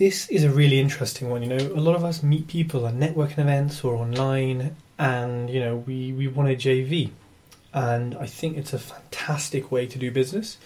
[0.00, 1.42] This is a really interesting one.
[1.42, 5.60] You know, a lot of us meet people at networking events or online, and you
[5.60, 7.10] know, we we want a JV,
[7.74, 10.56] and I think it's a fantastic way to do business.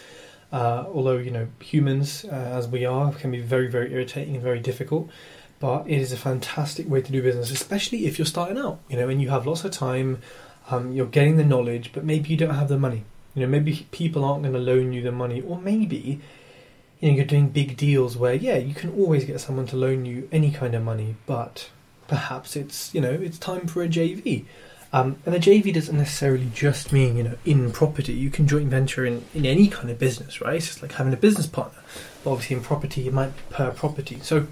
[0.53, 4.45] Uh, although you know, humans uh, as we are can be very very irritating and
[4.45, 5.11] very difficult,
[5.59, 8.79] but it is a fantastic way to do business, especially if you're starting out.
[8.89, 10.21] You know, and you have lots of time,
[10.71, 13.03] um, you're getting the knowledge, but maybe you don't have the money.
[13.35, 16.21] You know, maybe people aren't going to loan you the money, or maybe
[17.05, 20.07] you know, you're doing big deals where, yeah, you can always get someone to loan
[20.07, 21.69] you any kind of money, but
[22.09, 24.47] perhaps it's, you know, it's time for a JV.
[24.91, 28.15] Um, and a JV doesn't necessarily just mean, you know, in property.
[28.15, 30.55] You can joint venture in, in any kind of business, right?
[30.55, 31.83] It's just like having a business partner.
[32.23, 34.21] But obviously, in property, it might be per property.
[34.23, 34.47] So,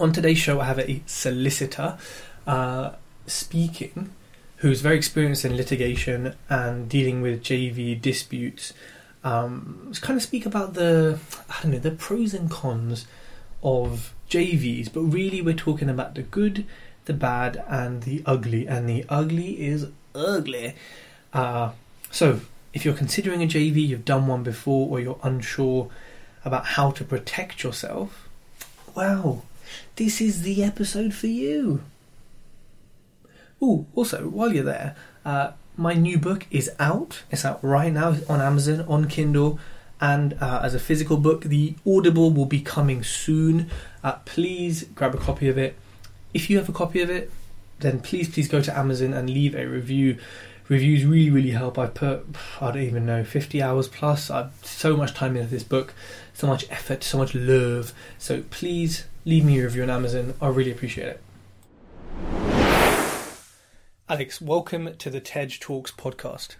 [0.00, 1.98] on today's show, I have a solicitor
[2.46, 2.92] uh,
[3.26, 4.14] speaking
[4.58, 8.72] who's very experienced in litigation and dealing with JV disputes
[9.24, 13.06] um, kind of speak about the I don't know the pros and cons
[13.62, 16.64] of JVs, but really we're talking about the good,
[17.06, 18.66] the bad, and the ugly.
[18.66, 20.74] And the ugly is ugly.
[21.32, 21.72] Uh,
[22.10, 22.40] so
[22.72, 25.90] if you're considering a JV, you've done one before, or you're unsure
[26.44, 28.28] about how to protect yourself,
[28.94, 29.44] well,
[29.96, 31.82] this is the episode for you.
[33.60, 34.94] Oh, also, while you're there,
[35.24, 37.22] uh, my new book is out.
[37.30, 39.58] It's out right now on Amazon, on Kindle,
[40.00, 41.44] and uh, as a physical book.
[41.44, 43.70] The Audible will be coming soon.
[44.02, 45.76] Uh, please grab a copy of it.
[46.34, 47.30] If you have a copy of it,
[47.78, 50.18] then please, please go to Amazon and leave a review.
[50.68, 51.78] Reviews really, really help.
[51.78, 52.26] I put,
[52.60, 54.30] I don't even know, 50 hours plus.
[54.30, 55.94] I've so much time into this book,
[56.34, 57.94] so much effort, so much love.
[58.18, 60.34] So please leave me a review on Amazon.
[60.42, 62.57] I really appreciate it.
[64.10, 66.56] Alex, welcome to the Tej Talks podcast.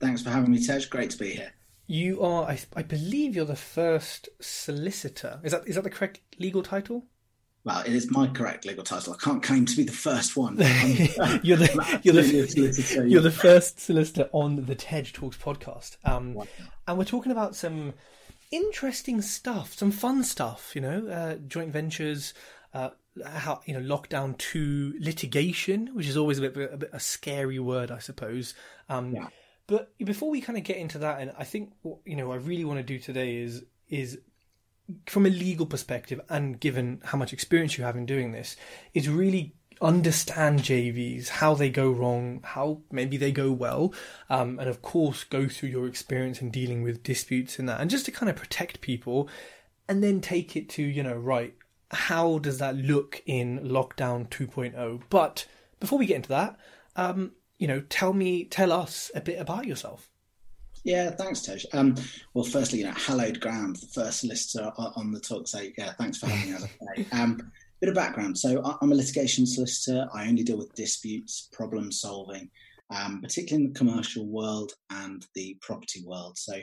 [0.00, 0.86] Thanks for having me, Tej.
[0.88, 1.52] Great to be here.
[1.86, 5.40] You are, I, I, believe, you're the first solicitor.
[5.42, 7.04] Is that is that the correct legal title?
[7.64, 9.12] Well, it is my correct legal title.
[9.12, 10.56] I can't claim to be the first one.
[11.42, 16.44] you're the you're the, you're the first solicitor on the Tej Talks podcast, um,
[16.88, 17.92] and we're talking about some
[18.50, 20.72] interesting stuff, some fun stuff.
[20.74, 22.32] You know, uh, joint ventures,
[22.72, 22.88] uh,
[23.24, 27.58] how you know lockdown to litigation, which is always a bit, a, bit, a scary
[27.58, 28.54] word, I suppose.
[28.88, 29.28] Um, yeah.
[29.66, 32.36] But before we kind of get into that, and I think what you know I
[32.36, 34.18] really want to do today is is
[35.06, 38.56] from a legal perspective, and given how much experience you have in doing this,
[38.92, 43.94] is really understand JVs, how they go wrong, how maybe they go well,
[44.28, 47.90] um, and of course go through your experience in dealing with disputes and that, and
[47.90, 49.28] just to kind of protect people,
[49.88, 51.54] and then take it to you know right
[51.94, 55.46] how does that look in lockdown 2.0 but
[55.80, 56.56] before we get into that
[56.96, 60.10] um, you know tell me tell us a bit about yourself
[60.84, 61.64] yeah, thanks, Tej.
[61.72, 61.94] Um,
[62.34, 65.48] well, firstly, you know, hallowed ground, the first solicitor on the talk.
[65.48, 67.06] So, yeah, thanks for having me.
[67.12, 67.50] Um,
[67.80, 68.38] bit of background.
[68.38, 70.06] So, I'm a litigation solicitor.
[70.12, 72.50] I only deal with disputes, problem solving,
[72.90, 76.36] um, particularly in the commercial world and the property world.
[76.36, 76.54] So,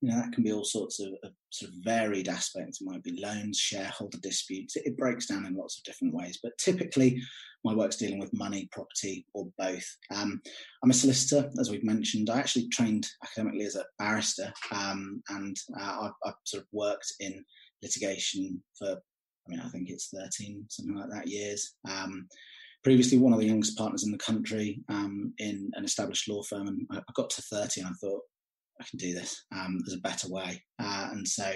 [0.00, 2.80] you know, that can be all sorts of, of sort of varied aspects.
[2.80, 4.76] It might be loans, shareholder disputes.
[4.76, 6.38] It, it, breaks down in lots of different ways.
[6.42, 7.20] But typically,
[7.64, 9.86] my work's dealing with money, property, or both.
[10.14, 10.40] Um,
[10.82, 12.30] I'm a solicitor, as we've mentioned.
[12.30, 17.12] I actually trained academically as a barrister, um, and uh, I've, I've, sort of worked
[17.20, 17.44] in
[17.82, 21.74] litigation for, I mean, I think it's 13, something like that, years.
[21.88, 22.28] Um,
[22.88, 26.68] previously one of the youngest partners in the country um, in an established law firm,
[26.68, 28.22] and I, got to 30 and I thought,
[28.80, 29.44] I can do this.
[29.54, 30.62] Um, there's a better way.
[30.78, 31.52] Uh, and so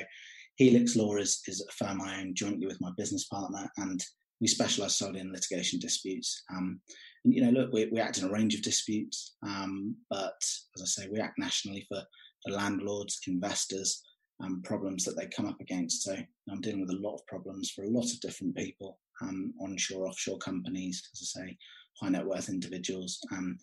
[0.57, 4.05] Helix Law is, is a firm I own jointly with my business partner, and
[4.43, 6.43] we specialise solely in litigation disputes.
[6.55, 6.83] Um,
[7.25, 10.37] and, you know, look, we, we, act in a range of disputes, um, but
[10.77, 12.03] as I say, we act nationally for,
[12.45, 14.03] for landlords, investors,
[14.45, 16.03] um, problems that they come up against.
[16.03, 16.15] So
[16.51, 20.07] I'm dealing with a lot of problems for a lot of different people, um, onshore,
[20.07, 21.59] offshore companies, as I say,
[22.01, 23.57] high net worth individuals, um,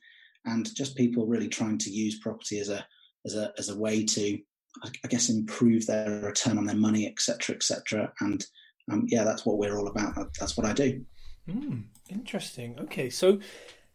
[0.45, 2.85] and just people really trying to use property as a
[3.25, 4.39] as a as a way to,
[4.83, 8.11] I guess, improve their return on their money, etc., etc.
[8.21, 8.45] And
[8.91, 10.15] um, yeah, that's what we're all about.
[10.39, 11.03] That's what I do.
[11.49, 12.77] Mm, interesting.
[12.79, 13.39] Okay, so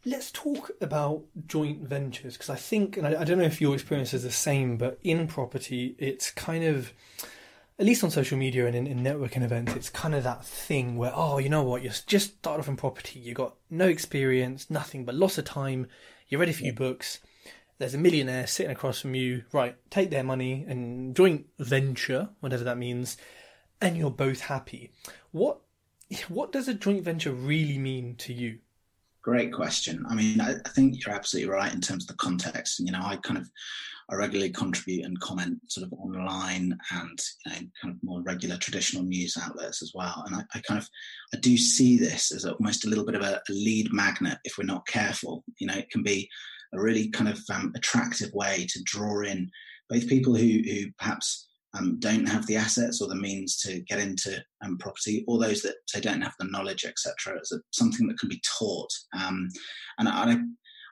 [0.05, 3.75] let's talk about joint ventures because I think, and I, I, don't know if your
[3.75, 6.93] experience is the same, but in property, it's kind of
[7.79, 10.97] at least on social media and in, in networking events, it's kind of that thing
[10.97, 14.71] where, oh, you know what, you're just started off in property, you got no experience,
[14.71, 15.89] nothing but lots of time,
[16.29, 17.21] you're ready for your books.
[17.79, 19.77] There's a millionaire sitting across from you, right?
[19.91, 23.17] Take their money and joint venture, whatever that means,
[23.81, 24.93] and you're both happy.
[25.33, 25.61] What
[26.29, 28.59] what does a joint venture really mean to you?
[29.23, 30.05] Great question.
[30.09, 32.79] I mean, I, I, think you're absolutely right in terms of the context.
[32.79, 33.51] You know, I kind of
[34.11, 38.57] I regularly contribute and comment sort of online and you know, kind of more regular
[38.57, 40.25] traditional news outlets as well.
[40.27, 40.89] And I, I kind of
[41.33, 44.59] I do see this as almost a little bit of a, a, lead magnet if
[44.59, 45.45] we're not careful.
[45.59, 46.29] You know, it can be
[46.75, 49.51] a really kind of um, attractive way to draw in
[49.89, 53.99] both people who who perhaps um, don't have the assets or the means to get
[53.99, 57.37] into um, property, or those that say don't have the knowledge, etc.
[57.37, 58.93] It's something that can be taught.
[59.19, 59.49] Um,
[59.99, 60.37] and I,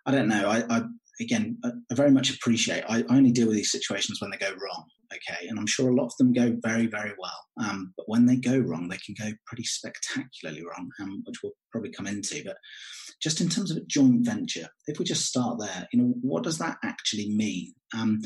[0.07, 0.49] I don't know.
[0.49, 0.83] I, I
[1.21, 2.85] again, I, very much appreciate.
[2.89, 4.85] I, only deal with these situations when they go wrong.
[5.13, 7.39] Okay, and I'm sure a lot of them go very, very well.
[7.63, 11.53] Um, but when they go wrong, they can go pretty spectacularly wrong, um, which we'll
[11.71, 12.43] probably come into.
[12.43, 12.57] But
[13.23, 16.45] just in terms of a joint venture, if we just start there, you know, what
[16.45, 17.75] does that actually mean?
[17.95, 18.21] Um,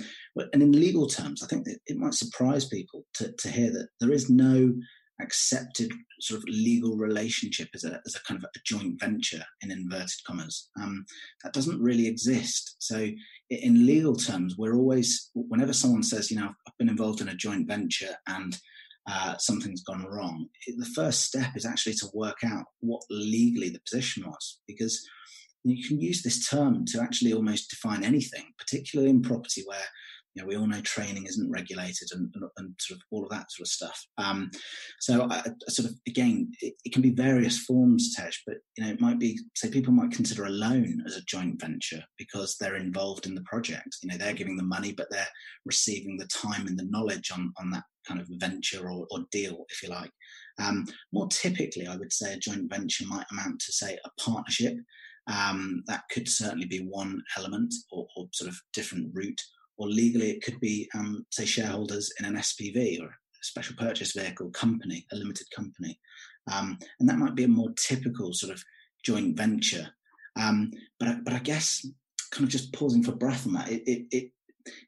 [0.53, 4.13] and in legal terms, I think it might surprise people to, to hear that there
[4.13, 4.73] is no
[5.21, 5.91] accepted
[6.21, 10.11] sort of legal relationship as a, as a kind of a joint venture in inverted
[10.27, 10.69] commas.
[10.81, 11.05] Um,
[11.43, 12.77] that doesn't really exist.
[12.79, 13.09] So
[13.51, 17.35] in legal terms, we're always, whenever someone says, you know, I've been involved in a
[17.35, 18.57] joint venture and
[19.09, 23.81] uh, something's gone wrong, the first step is actually to work out what legally the
[23.89, 25.01] position was, because
[25.65, 29.87] you can use this term to actually almost define anything, particularly in property where
[30.37, 33.31] you know, we all know training isn't regulated and, and, and, sort of all of
[33.31, 34.07] that sort of stuff.
[34.19, 34.51] Um,
[35.01, 38.85] so I, I sort of again, it, it, can be various forms, Tej, but you
[38.85, 42.57] know, it might be say people might consider a loan as a joint venture because
[42.61, 43.97] they're involved in the project.
[44.03, 45.27] You know, they're giving the money, but they're
[45.65, 49.65] receiving the time and the knowledge on on that kind of venture or, or deal,
[49.71, 50.11] if you like.
[50.63, 54.77] Um, more typically, I would say a joint venture might amount to say a partnership.
[55.29, 59.41] Um, that could certainly be one element or, or, sort of different route
[59.79, 64.13] or legally it could be, um, say, shareholders in an SPV or a special purpose
[64.13, 65.99] vehicle company, a limited company.
[66.51, 68.63] Um, and that might be a more typical sort of
[69.05, 69.89] joint venture.
[70.37, 71.87] Um, but, but I guess
[72.31, 74.31] kind of just pausing for breath on that, it, it, it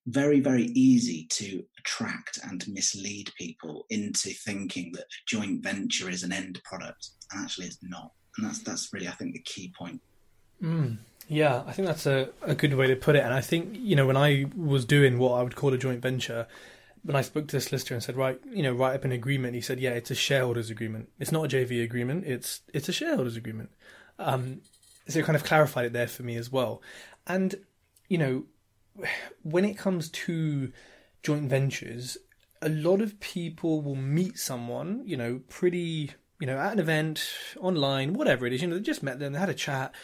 [0.07, 6.23] very, very easy to attract and mislead people into thinking that a joint venture is
[6.23, 7.11] an end product.
[7.33, 8.13] And actually, it's not.
[8.37, 10.01] And that's, that's really, I think, the key point.
[10.63, 10.99] Mm.
[11.29, 13.23] Yeah, I think that's a, a good way to put it.
[13.23, 16.01] And I think, you know, when I was doing what I would call a joint
[16.01, 16.47] venture,
[17.03, 19.55] when I spoke to the solicitor and said, right, you know, write up an agreement,
[19.55, 21.11] he said, yeah, it's a shareholders agreement.
[21.19, 22.25] It's not a JV agreement.
[22.27, 23.71] It's it's a shareholders agreement.
[24.19, 24.63] Um,
[25.07, 26.83] so it kind of clarified it there for me as well.
[27.27, 27.55] And
[28.09, 28.45] you know,
[29.43, 30.73] when it comes to
[31.23, 32.17] joint ventures,
[32.63, 37.23] a lot of people will meet someone, you know, pretty, you know, at an event,
[37.61, 38.63] online, whatever it is.
[38.63, 39.95] You know, they just met them, they had a chat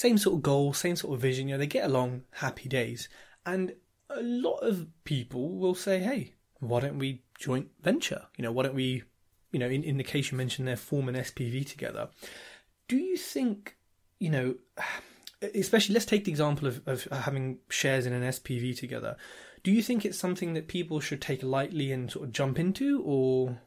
[0.00, 1.48] same sort of goal, same sort of vision.
[1.48, 3.08] You know, they get along, happy days.
[3.44, 3.74] And
[4.08, 8.22] a lot of people will say, "Hey, why don't we joint venture?
[8.36, 9.02] You know, why don't we,
[9.52, 12.08] you know, in, in the case you mentioned, there, form an SPV together."
[12.88, 13.76] Do you think,
[14.18, 14.54] you know,
[15.54, 19.16] especially let's take the example of, of having shares in an SPV together.
[19.62, 23.02] Do you think it's something that people should take lightly and sort of jump into,
[23.04, 23.58] or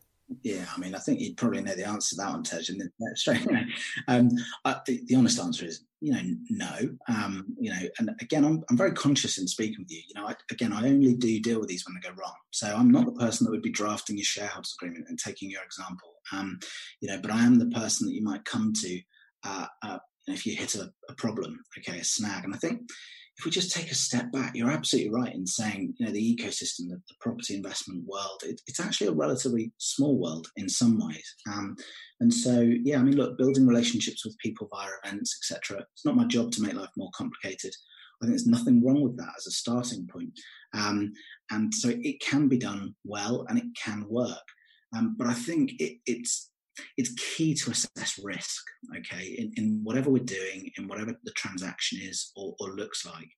[0.42, 2.70] yeah, I mean, I think you'd probably know the answer to that one, Tej.
[2.70, 3.66] And straight away,
[4.08, 4.30] um,
[4.66, 6.98] I, the, the, honest answer is, you know, no.
[7.08, 10.02] Um, you know, and again, I'm, I'm very conscious in speaking with you.
[10.08, 12.34] You know, I, again, I only do deal with these when they go wrong.
[12.52, 15.64] So I'm not the person that would be drafting your shareholders agreement and taking your
[15.64, 16.14] example.
[16.32, 16.60] Um,
[17.00, 19.02] you know, but I am the person that you might come to
[19.46, 22.46] uh, uh, if you hit a, a problem, okay, a snag.
[22.46, 22.82] And I think
[23.38, 26.36] if we just take a step back, you're absolutely right in saying, you know, the
[26.36, 31.00] ecosystem, the, the property investment world, it, it's actually a relatively small world in some
[31.04, 31.36] ways.
[31.52, 31.76] Um,
[32.20, 35.84] and so, yeah, I mean, look, building relationships with people via events, etc.
[35.94, 37.74] It's not my job to make life more complicated.
[38.22, 40.40] I think there's nothing wrong with that as a starting point.
[40.76, 41.12] Um,
[41.52, 44.46] and so it can be done well and it can work.
[44.96, 46.52] Um, but I think it, it's
[46.98, 48.64] it's key to assess risk,
[48.98, 53.30] okay, in, in whatever we're doing, in whatever the transaction is or, or looks like.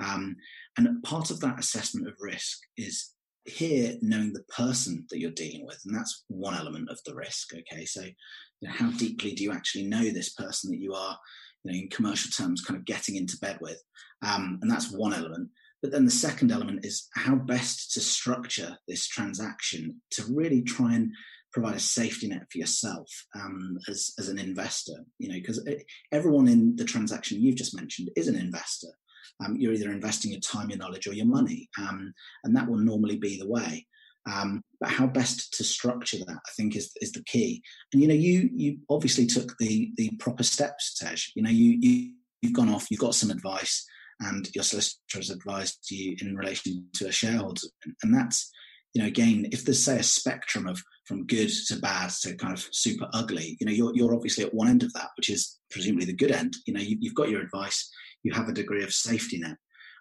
[0.00, 0.36] Um,
[0.76, 3.12] and part of that assessment of risk is
[3.44, 7.54] here knowing the person that you're dealing with, and that's one element of the risk,
[7.54, 7.84] okay.
[7.84, 11.18] So, you know, how deeply do you actually know this person that you are,
[11.64, 13.82] you know, in commercial terms, kind of getting into bed with?
[14.26, 15.48] Um, and that's one element.
[15.80, 20.94] But then the second element is how best to structure this transaction to really try
[20.94, 21.12] and
[21.58, 25.66] provide a safety net for yourself um, as, as an investor, you know, because
[26.12, 28.88] everyone in the transaction you've just mentioned is an investor.
[29.44, 32.12] Um, you're either investing your time, your knowledge, or your money, um,
[32.44, 33.86] and that will normally be the way.
[34.30, 37.62] Um, but how best to structure that, I think, is is the key.
[37.92, 41.16] And you know, you you obviously took the the proper steps, Tej.
[41.34, 42.12] You know, you, you
[42.42, 43.86] you've gone off, you've got some advice,
[44.20, 47.62] and your solicitor has advised you in relation to a shareholder,
[48.02, 48.50] and that's
[48.94, 52.52] you know, again, if there's say a spectrum of from good to bad to kind
[52.52, 55.58] of super ugly, you know, you're you're obviously at one end of that, which is
[55.70, 56.56] presumably the good end.
[56.66, 57.90] You know, you, you've got your advice,
[58.22, 59.56] you have a degree of safety net.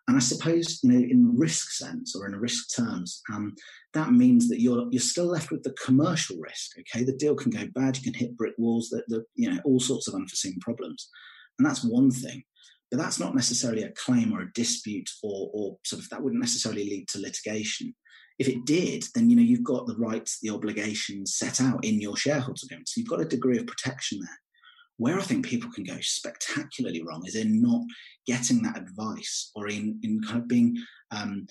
[0.07, 3.55] And I suppose, you know, in risk sense or in risk terms, um,
[3.93, 6.77] that means that you're you're still left with the commercial risk.
[6.79, 9.59] Okay, the deal can go bad, you can hit brick walls, that the you know
[9.65, 11.09] all sorts of unforeseen problems,
[11.59, 12.43] and that's one thing.
[12.89, 16.41] But that's not necessarily a claim or a dispute, or or sort of that wouldn't
[16.41, 17.93] necessarily lead to litigation.
[18.39, 21.99] If it did, then you know you've got the rights, the obligations set out in
[21.99, 24.39] your shareholders agreement, so you've got a degree of protection there.
[24.97, 27.81] Where I think people can go spectacularly wrong is in not
[28.25, 30.75] getting that advice or in, in kind of being,
[31.11, 31.45] um,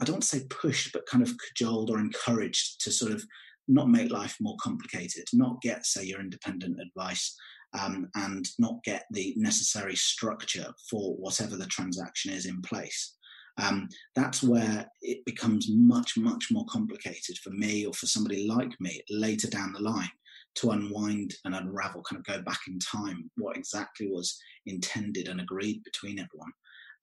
[0.00, 3.24] I don't say pushed, but kind of cajoled or encouraged to sort of
[3.66, 7.36] not make life more complicated, not get, say, your independent advice
[7.80, 13.16] um, and not get the necessary structure for whatever the transaction is in place.
[13.58, 18.72] Um, that's where it becomes much, much more complicated for me or for somebody like
[18.80, 20.10] me later down the line
[20.54, 25.40] to unwind and unravel, kind of go back in time, what exactly was intended and
[25.40, 26.52] agreed between everyone.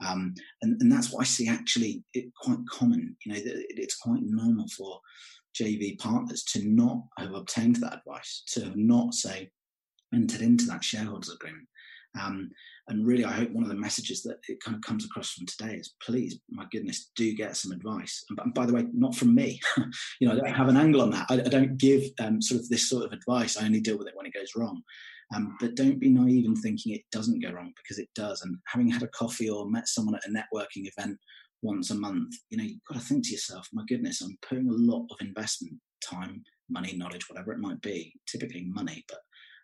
[0.05, 3.17] Um, and, and, that's what I see actually it, quite common.
[3.25, 5.01] You know, it's quite normal for
[5.59, 9.49] JV partners to not have obtained that advice, to have not, say,
[10.13, 11.67] entered into that shareholders agreement.
[12.19, 12.49] Um,
[12.87, 15.45] and really, I hope one of the messages that it kind of comes across from
[15.45, 18.23] today is please, my goodness, do get some advice.
[18.29, 19.59] And, by the way, not from me.
[20.19, 21.27] you know, I don't have an angle on that.
[21.29, 23.57] I, I don't give um, sort of this sort of advice.
[23.57, 24.81] I only deal with it when it goes wrong.
[25.35, 28.41] Um, but don't be naive in thinking it doesn't go wrong because it does.
[28.41, 31.19] And having had a coffee or met someone at a networking event
[31.61, 34.69] once a month, you know, you've got to think to yourself, my goodness, I'm putting
[34.69, 39.19] a lot of investment, time, money, knowledge, whatever it might be, typically money, but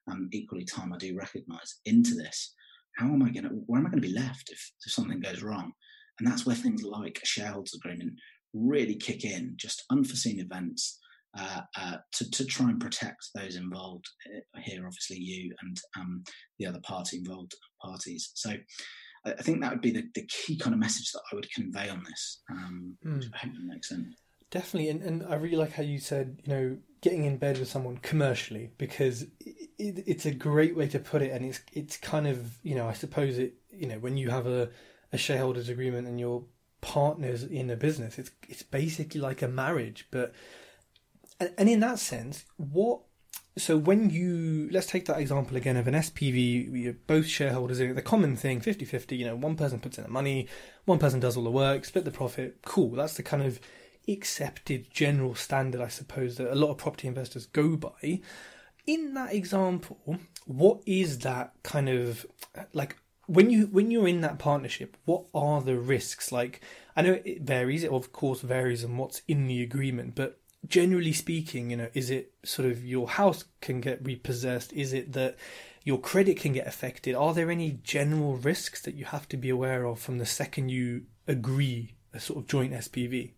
[0.10, 2.54] um, equally time I do recognize into this
[2.98, 5.20] how am I going to, where am I going to be left if, if something
[5.20, 5.72] goes wrong?
[6.20, 8.14] And that's where things like a shareholders agreement
[8.54, 11.00] really kick in, just unforeseen events
[11.38, 16.24] uh, uh, to, to try and protect those involved uh, here, obviously you and um,
[16.58, 18.32] the other party involved parties.
[18.36, 18.52] So
[19.26, 21.52] I, I think that would be the, the, key kind of message that I would
[21.52, 22.42] convey on this.
[22.50, 23.26] Um, mm.
[23.34, 24.16] I hope that makes sense.
[24.56, 27.68] Definitely, and, and I really like how you said, you know, getting in bed with
[27.68, 31.98] someone commercially because it, it, it's a great way to put it, and it's it's
[31.98, 34.70] kind of you know I suppose it you know when you have a,
[35.12, 36.46] a shareholders agreement and your
[36.80, 40.34] partners in a business, it's it's basically like a marriage, but
[41.38, 43.02] and, and in that sense, what
[43.58, 47.90] so when you let's take that example again of an SPV, you're both shareholders in
[47.90, 47.96] it.
[47.96, 50.48] The common thing, 50-50, you know, one person puts in the money,
[50.86, 52.60] one person does all the work, split the profit.
[52.64, 52.92] Cool.
[52.92, 53.60] That's the kind of
[54.08, 58.22] accepted general standard, I suppose, that a lot of property investors go by.
[58.86, 62.26] In that example, what is that kind of
[62.74, 62.98] like
[63.28, 64.98] when you when you're in that partnership?
[65.06, 66.32] What are the risks?
[66.32, 66.62] Like,
[66.96, 67.84] I know it varies.
[67.84, 72.10] It of course varies on what's in the agreement, but generally speaking, you know, is
[72.10, 74.74] it sort of your house can get repossessed?
[74.74, 75.36] Is it that
[75.84, 77.16] your credit can get affected?
[77.16, 80.70] Are there any general risks that you have to be aware of from the second
[80.70, 83.32] you agree a sort of joint SPV?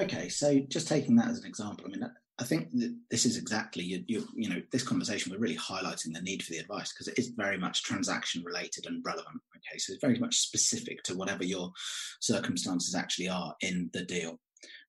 [0.00, 3.36] Okay, so just taking that as an example, I mean, I think that this is
[3.36, 5.32] exactly you, you, you know this conversation.
[5.32, 8.86] We're really highlighting the need for the advice because it is very much transaction related
[8.86, 9.40] and relevant.
[9.56, 11.72] Okay, so it's very much specific to whatever your
[12.20, 14.38] circumstances actually are in the deal.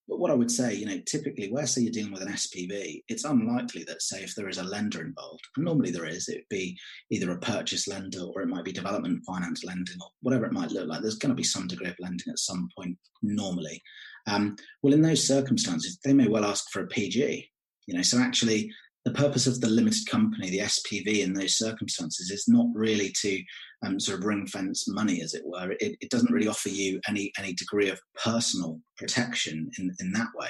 [0.07, 3.03] But what I would say, you know, typically where say you're dealing with an SPV,
[3.07, 6.49] it's unlikely that say if there is a lender involved, and normally there is, it'd
[6.49, 6.77] be
[7.11, 10.71] either a purchase lender or it might be development finance lending or whatever it might
[10.71, 11.01] look like.
[11.01, 13.81] There's going to be some degree of lending at some point normally.
[14.29, 17.49] Um, well, in those circumstances, they may well ask for a PG.
[17.87, 18.71] You know, so actually,
[19.05, 23.41] the purpose of the limited company, the SPV, in those circumstances, is not really to
[23.85, 25.71] um, sort of ring fence money, as it were.
[25.79, 30.27] It, it, doesn't really offer you any any degree of personal protection in in that
[30.35, 30.49] way.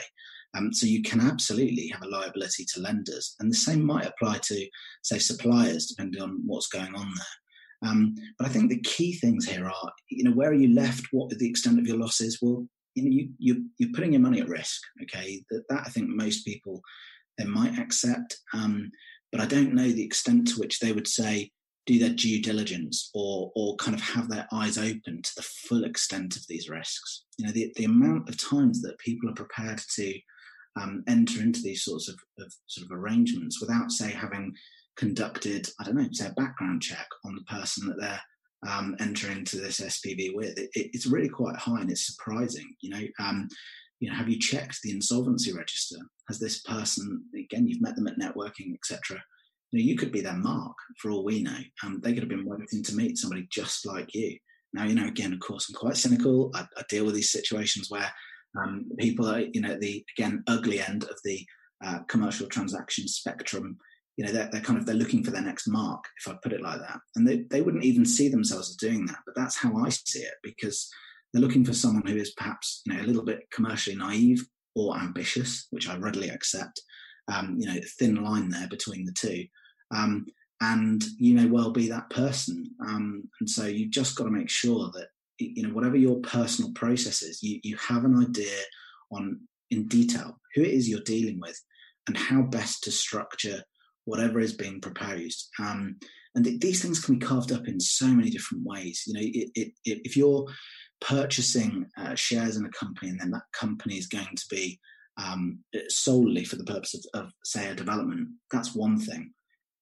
[0.58, 4.40] Um, so you can absolutely have a liability to lenders, and the same might apply
[4.44, 4.68] to,
[5.04, 7.90] say, suppliers, depending on what's going on there.
[7.90, 11.08] Um, but I think the key things here are, you know, where are you left?
[11.12, 12.40] What the extent of your losses?
[12.42, 14.82] Well, you know, you, you you're putting your money at risk.
[15.04, 16.82] Okay, that that I think most people
[17.38, 18.92] they might accept, um,
[19.32, 21.52] but I don't know the extent to which they would say
[21.86, 25.84] do their due diligence or or kind of have their eyes open to the full
[25.84, 27.26] extent of these risks.
[27.38, 30.20] You know, the the amount of times that people are prepared to
[30.80, 34.54] um, enter into these sorts of, of sort of arrangements without, say, having
[34.98, 38.22] conducted, I don't know, say a background check on the person that they're
[38.68, 40.58] um, enter into this SPV with.
[40.58, 42.68] It, it, it's really quite high and it's surprising.
[42.82, 43.48] You know, um,
[44.00, 45.98] you know, have you checked the insolvency register?
[46.28, 49.22] Has this person, again, you've met them at networking, etc.
[49.72, 51.58] You know, you could be their mark for all we know.
[51.84, 54.38] Um, they could have been waiting to meet somebody just like you.
[54.74, 56.52] Now, you know, again, of course, I'm quite cynical.
[56.54, 58.10] I, I deal with these situations where
[58.58, 61.46] um, people are, you know, the again ugly end of the
[61.84, 63.78] uh, commercial transaction spectrum.
[64.18, 66.54] You know, they're, they're kind of they're looking for their next mark, if I put
[66.54, 69.20] it like that, and they they wouldn't even see themselves as doing that.
[69.26, 70.90] But that's how I see it because
[71.32, 74.98] they're looking for someone who is perhaps you know a little bit commercially naive or
[74.98, 76.82] ambitious, which I readily accept.
[77.32, 79.46] Um, you know, thin line there between the two.
[79.92, 80.26] Um,
[80.62, 82.72] and you may well be that person.
[82.86, 85.08] Um, and so you've just got to make sure that
[85.40, 88.58] you know whatever your personal process is, you you have an idea
[89.12, 89.40] on
[89.72, 91.60] in detail who it is you're dealing with
[92.08, 93.64] and how best to structure
[94.10, 95.50] whatever is being proposed.
[95.60, 95.96] Um,
[96.36, 99.04] and th- these things can be carved up in so many different ways.
[99.06, 100.46] You know, it, it, it, if you're
[101.02, 104.80] purchasing uh, shares in a company and then that company is going to be
[105.18, 109.32] um, solely for the purpose of, of, say, a development, that's one thing.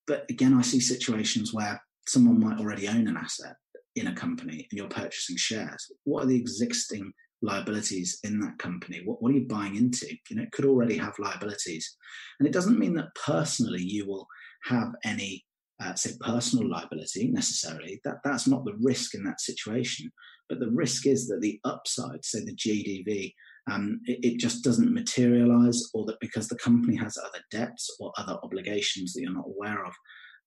[0.06, 3.56] But again, I see situations where someone might already own an asset
[3.96, 5.92] in a company and you're purchasing shares.
[6.04, 9.02] What are the existing liabilities in that company?
[9.04, 10.08] What, what are you buying into?
[10.30, 11.96] You know, it could already have liabilities.
[12.40, 14.28] And it doesn't mean that personally you will
[14.66, 15.46] have any,
[15.82, 18.00] uh, say, personal liability necessarily.
[18.04, 20.12] That, that's not the risk in that situation.
[20.50, 23.34] But the risk is that the upside, say the GDV,
[23.70, 28.14] um, it, it, just doesn't materialize, or that because the company has other debts or
[28.18, 29.94] other obligations that you're not aware of,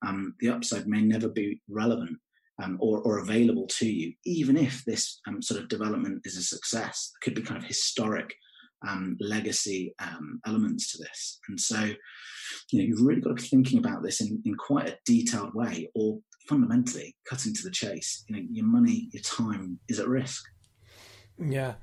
[0.07, 2.17] um, the upside may never be relevant
[2.63, 6.43] um, or, or, available to you, even if this um, sort of development is a
[6.43, 7.13] success.
[7.23, 8.35] Could be kind of historic
[8.87, 11.39] um, legacy um, elements to this.
[11.49, 11.81] And so,
[12.71, 15.55] you know, you've really got to be thinking about this in, in quite a detailed
[15.55, 20.09] way, or fundamentally, cutting to the chase, you know, your money, your time is at
[20.09, 20.45] risk.
[21.39, 21.75] Yeah.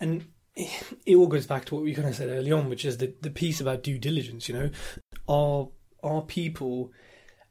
[0.00, 0.26] And
[0.56, 3.14] it all goes back to what we kind of said early on, which is the,
[3.20, 4.70] the piece about due diligence, you know,
[5.28, 5.68] are,
[6.02, 6.92] are people,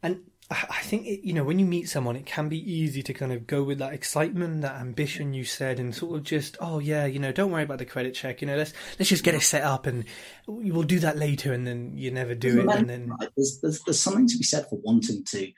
[0.02, 0.22] and
[0.52, 3.32] I think it, you know when you meet someone, it can be easy to kind
[3.32, 7.06] of go with that excitement, that ambition you said, and sort of just oh yeah,
[7.06, 8.42] you know, don't worry about the credit check.
[8.42, 10.06] You know, let's let's just get it set up, and
[10.48, 13.82] we will do that later, and then you never do it, and then there's, there's,
[13.84, 15.52] there's something to be said for wanting to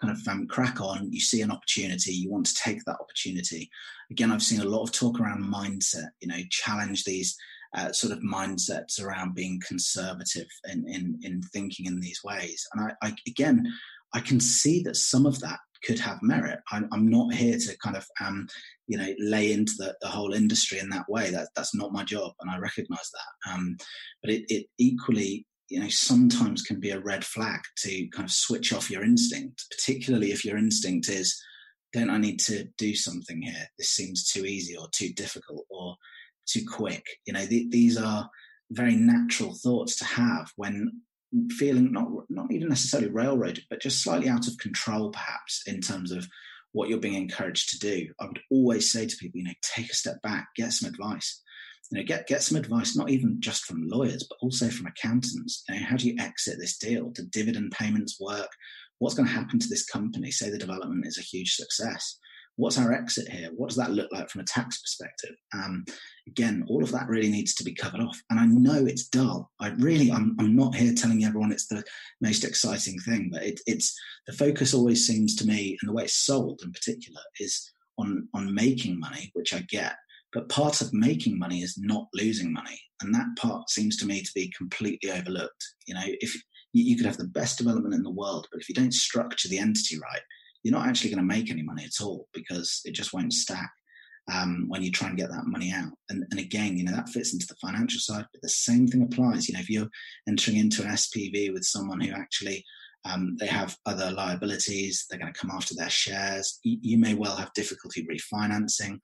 [0.00, 1.12] kind of um, crack on.
[1.12, 3.70] You see an opportunity, you want to take that opportunity.
[4.10, 6.08] Again, I've seen a lot of talk around mindset.
[6.20, 7.36] You know, challenge these
[7.74, 12.66] uh, sort of mindsets around being conservative in, in, in thinking in these ways.
[12.72, 13.66] And I, I, again,
[14.14, 16.60] I can see that some of that could have merit.
[16.72, 18.48] I'm, I'm not here to kind of, um,
[18.86, 21.30] you know, lay into the, the, whole industry in that way.
[21.30, 23.52] That that's not my job, and I recognise that.
[23.52, 23.76] Um,
[24.22, 28.32] but it, it equally, you know, sometimes can be a red flag to kind of
[28.32, 31.38] switch off your instinct, particularly if your instinct is,
[31.92, 33.68] don't I need to do something here?
[33.78, 35.96] This seems too easy or too difficult or
[36.46, 37.04] too quick.
[37.26, 38.28] You know, th- these are
[38.70, 41.02] very natural thoughts to have when
[41.50, 46.12] feeling not not even necessarily railroaded, but just slightly out of control, perhaps in terms
[46.12, 46.26] of
[46.72, 48.08] what you're being encouraged to do.
[48.20, 51.40] I would always say to people, you know, take a step back, get some advice.
[51.90, 55.64] You know, get get some advice, not even just from lawyers, but also from accountants.
[55.68, 57.10] You know, how do you exit this deal?
[57.10, 58.48] Do dividend payments work?
[58.98, 60.30] What's going to happen to this company?
[60.30, 62.18] Say the development is a huge success
[62.56, 63.50] what's our exit here?
[63.56, 65.34] What does that look like from a tax perspective?
[65.52, 65.84] Um,
[66.26, 68.20] again, all of that really needs to be covered off.
[68.30, 69.50] And I know it's dull.
[69.60, 71.82] I really, I'm, I'm not here telling everyone it's the
[72.20, 76.04] most exciting thing, but it, it's the focus always seems to me, and the way
[76.04, 79.96] it's sold in particular, is on on making money, which I get.
[80.32, 84.22] But part of making money is not losing money, and that part seems to me
[84.22, 85.64] to be completely overlooked.
[85.86, 86.34] You know, if
[86.72, 89.58] you could have the best development in the world, but if you don't structure the
[89.58, 90.22] entity right,
[90.64, 93.70] you're not actually going to make any money at all because it just won't stack
[94.32, 95.92] um, when you try and get that money out.
[96.08, 99.02] And, and again, you know, that fits into the financial side, but the same thing
[99.02, 99.46] applies.
[99.46, 99.90] You know, if you're
[100.26, 102.64] entering into an SPV with someone who actually
[103.04, 107.14] um, they have other liabilities, they're going to come after their shares, you, you may
[107.14, 108.98] well have difficulty refinancing.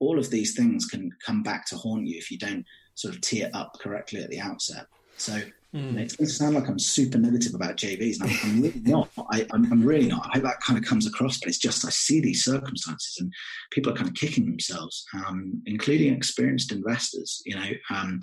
[0.00, 2.64] All of these things can come back to haunt you if you don't
[2.96, 4.86] sort of tee it up correctly at the outset.
[5.16, 5.40] So
[5.74, 5.94] Mm.
[5.94, 9.10] Going to sound like I'm super negative about JVs, and I'm, I'm really not.
[9.32, 10.24] I, am really not.
[10.26, 13.32] I hope that kind of comes across, but it's just I see these circumstances, and
[13.72, 17.42] people are kind of kicking themselves, um, including experienced investors.
[17.44, 18.20] You know, um,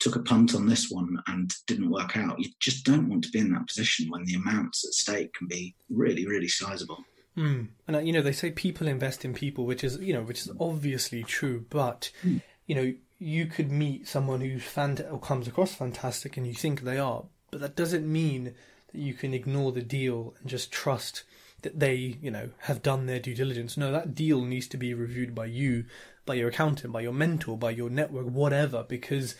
[0.00, 2.40] took a punt on this one and didn't work out.
[2.40, 5.46] You just don't want to be in that position when the amounts at stake can
[5.46, 7.04] be really, really sizable.
[7.36, 7.68] Mm.
[7.86, 10.40] And uh, you know, they say people invest in people, which is you know, which
[10.40, 12.10] is obviously true, but.
[12.24, 12.40] Mm.
[12.66, 16.80] You know, you could meet someone who's fant- or comes across fantastic and you think
[16.80, 18.54] they are, but that doesn't mean
[18.92, 21.24] that you can ignore the deal and just trust
[21.62, 23.76] that they, you know, have done their due diligence.
[23.76, 25.86] No, that deal needs to be reviewed by you,
[26.26, 29.34] by your accountant, by your mentor, by your network, whatever, because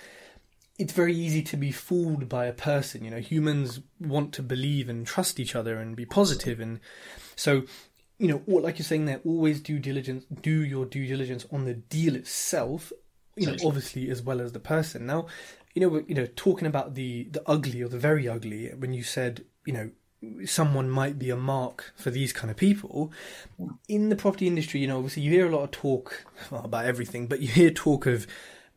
[0.78, 3.04] it's very easy to be fooled by a person.
[3.04, 6.80] You know, humans want to believe and trust each other and be positive, and
[7.37, 7.64] so
[8.18, 11.74] you know, like you're saying there, always due diligence, do your due diligence on the
[11.74, 12.92] deal itself.
[13.37, 15.07] You know, obviously as well as the person.
[15.07, 15.27] Now,
[15.75, 18.68] you know, you know, talking about the the ugly or the very ugly.
[18.68, 19.90] When you said, you know,
[20.44, 23.12] someone might be a mark for these kind of people
[23.88, 24.81] in the property industry.
[24.81, 27.70] You know, obviously you hear a lot of talk well, about everything, but you hear
[27.70, 28.27] talk of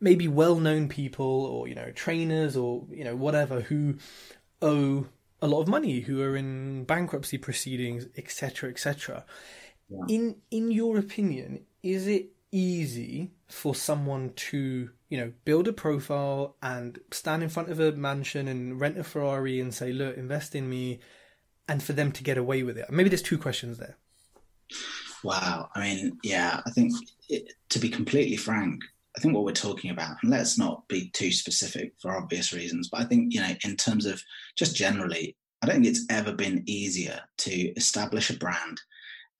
[0.00, 3.96] maybe well-known people or you know trainers or you know whatever who
[4.62, 5.06] owe
[5.40, 9.24] a lot of money, who are in bankruptcy proceedings, etc., etc.
[9.88, 9.98] Yeah.
[10.08, 16.56] In in your opinion, is it easy for someone to you know build a profile
[16.62, 20.54] and stand in front of a mansion and rent a Ferrari and say, "Look, invest
[20.54, 21.00] in me,"
[21.68, 22.90] and for them to get away with it?
[22.90, 23.96] Maybe there's two questions there.
[25.24, 26.92] Wow, I mean, yeah, I think
[27.28, 28.82] it, to be completely frank,
[29.16, 32.88] I think what we're talking about, and let's not be too specific for obvious reasons,
[32.88, 34.22] but I think, you know, in terms of
[34.56, 38.80] just generally, I don't think it's ever been easier to establish a brand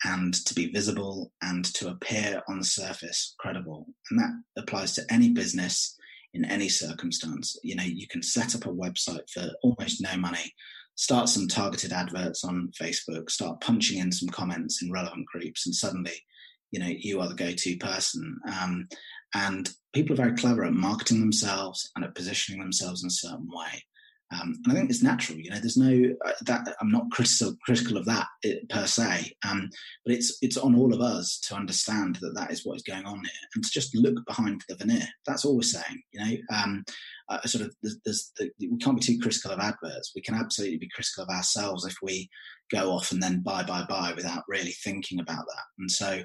[0.05, 3.87] and to be visible and to appear on the surface credible.
[4.11, 5.97] And that applies to any business
[6.35, 7.57] in any circumstance.
[7.63, 10.55] You know, you can set up a website for almost no money,
[10.95, 15.75] start some targeted adverts on Facebook, start punching in some comments in relevant groups, and
[15.75, 16.25] suddenly,
[16.71, 18.39] you know, you are the go to person.
[18.51, 18.89] Um,
[19.35, 23.49] and people are very clever at marketing themselves and at positioning themselves in a certain
[23.51, 23.83] way.
[24.31, 25.59] Um, and I think it's natural, you know.
[25.59, 29.71] There's no uh, that I'm not critical critical of that it, uh, per se, um,
[30.05, 33.07] but it's it's on all of us to understand that that is what is going
[33.07, 35.09] on here, and to just look behind the veneer.
[35.27, 36.37] That's all we're saying, you know.
[36.55, 36.85] Um,
[37.31, 40.13] uh, sort of, there's, there's the, we can't be too critical of adverts.
[40.15, 42.31] We can absolutely be critical of ourselves if we
[42.71, 45.65] go off and then buy, buy, buy without really thinking about that.
[45.79, 46.23] And so,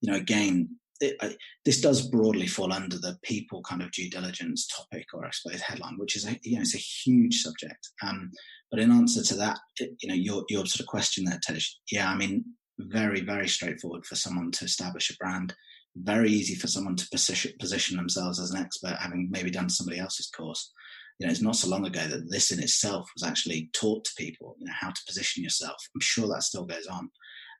[0.00, 4.10] you know, again, it, I, this does broadly fall under the people kind of due
[4.10, 7.88] diligence topic, or I suppose headline, which is a you know it's a huge subject.
[8.02, 8.30] Um,
[8.70, 11.60] but in answer to that, it, you know your your sort of question there, Tej,
[11.90, 12.44] yeah, I mean
[12.78, 15.54] very very straightforward for someone to establish a brand.
[15.96, 19.98] Very easy for someone to position position themselves as an expert, having maybe done somebody
[19.98, 20.70] else's course.
[21.18, 24.10] You know, it's not so long ago that this in itself was actually taught to
[24.18, 24.56] people.
[24.58, 25.76] You know how to position yourself.
[25.94, 27.08] I'm sure that still goes on.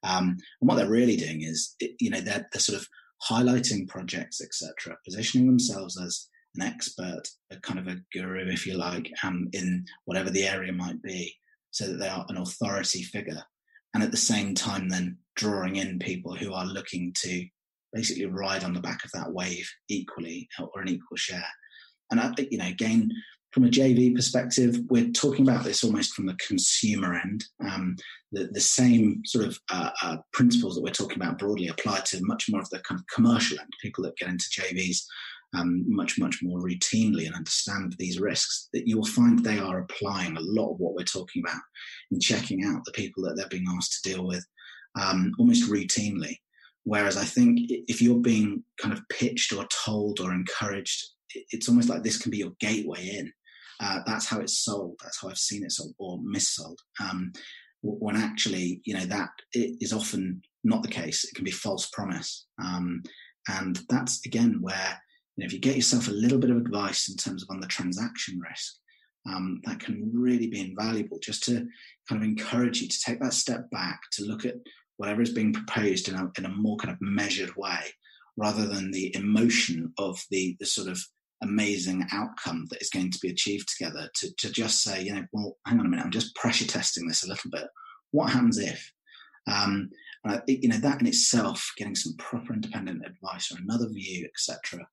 [0.02, 2.86] Um, and what they're really doing is, you know, they're, they're sort of
[3.28, 8.74] highlighting projects, etc., positioning themselves as an expert, a kind of a guru, if you
[8.74, 11.34] like, um, in whatever the area might be,
[11.70, 13.42] so that they are an authority figure.
[13.94, 17.46] And at the same time, then drawing in people who are looking to
[17.92, 21.48] basically ride on the back of that wave equally or an equal share.
[22.10, 23.10] And I think, you know, again,
[23.52, 27.44] from a JV perspective, we're talking about this almost from the consumer end.
[27.64, 27.96] Um,
[28.32, 32.24] the, the same sort of uh, uh, principles that we're talking about broadly apply to
[32.24, 35.02] much more of the kind of commercial end, people that get into JVs
[35.54, 39.80] um, much, much more routinely and understand these risks, that you will find they are
[39.80, 41.60] applying a lot of what we're talking about
[42.10, 44.44] in checking out the people that they're being asked to deal with
[45.00, 46.36] um, almost routinely.
[46.84, 51.04] Whereas I think if you're being kind of pitched or told or encouraged,
[51.50, 53.32] it's almost like this can be your gateway in.
[53.80, 54.98] Uh, that's how it's sold.
[55.02, 56.76] That's how I've seen it sold or missold.
[57.00, 57.32] Um,
[57.82, 61.24] when actually, you know, that is often not the case.
[61.24, 62.46] It can be false promise.
[62.62, 63.02] Um,
[63.48, 65.00] and that's again where,
[65.36, 67.60] you know, if you get yourself a little bit of advice in terms of on
[67.60, 68.74] the transaction risk,
[69.28, 71.66] um, that can really be invaluable just to
[72.08, 74.54] kind of encourage you to take that step back to look at
[74.96, 77.80] whatever is being proposed in a, in a more kind of measured way
[78.36, 81.00] rather than the emotion of the, the sort of
[81.42, 85.24] amazing outcome that is going to be achieved together to, to just say, you know,
[85.32, 87.66] well, hang on a minute, I'm just pressure testing this a little bit.
[88.12, 88.92] What happens if?
[89.48, 89.90] Um,
[90.48, 94.86] you know, that in itself, getting some proper independent advice or another view, etc.,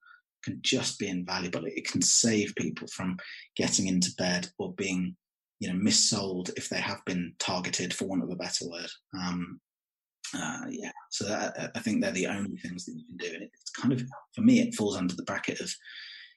[0.44, 1.64] can just be invaluable.
[1.66, 3.18] It can save people from
[3.56, 5.16] getting into bed or being,
[5.60, 8.90] you know, missold if they have been targeted, for want of a better word.
[9.18, 9.60] Um,
[10.36, 13.44] uh, yeah, so that, I think they're the only things that you can do, and
[13.44, 14.04] it's kind of,
[14.36, 15.74] for me, it falls under the bracket of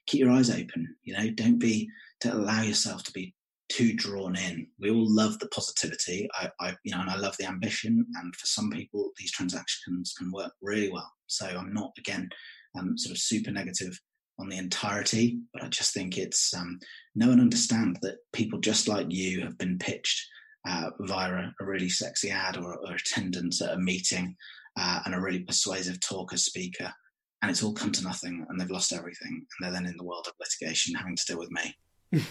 [0.07, 0.95] keep your eyes open.
[1.03, 1.89] You know, don't be
[2.21, 3.35] don't allow yourself to be
[3.69, 4.67] too drawn in.
[4.79, 6.27] We all love the positivity.
[6.33, 8.05] I, I, you know, and I love the ambition.
[8.15, 11.11] And for some people, these transactions can work really well.
[11.27, 12.29] So I'm not again
[12.77, 13.99] um, sort of super negative
[14.39, 16.79] on the entirety, but I just think it's um,
[17.15, 20.25] know and understand that people just like you have been pitched
[20.67, 24.35] uh, via a, a, really sexy ad or, or attendance at a meeting
[24.79, 26.93] uh, and a really persuasive talker speaker
[27.41, 30.03] and it's all come to nothing and they've lost everything and they're then in the
[30.03, 31.75] world of litigation having to deal with me.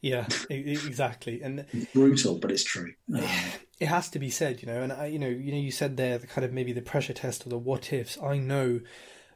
[0.00, 2.92] Yeah exactly and it's brutal but it's true.
[3.80, 5.96] It has to be said you know and I, you know you know you said
[5.96, 8.16] there the kind of maybe the pressure test or the what ifs.
[8.22, 8.80] I know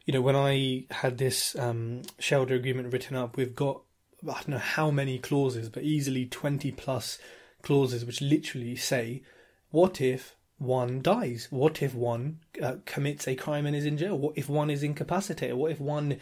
[0.06, 3.82] you know when i had this um, shareholder agreement written up we've got
[4.28, 7.18] I don't know how many clauses, but easily 20 plus
[7.62, 9.22] clauses which literally say,
[9.70, 11.48] what if one dies?
[11.50, 14.16] What if one uh, commits a crime and is in jail?
[14.16, 15.56] What if one is incapacitated?
[15.56, 16.18] What if one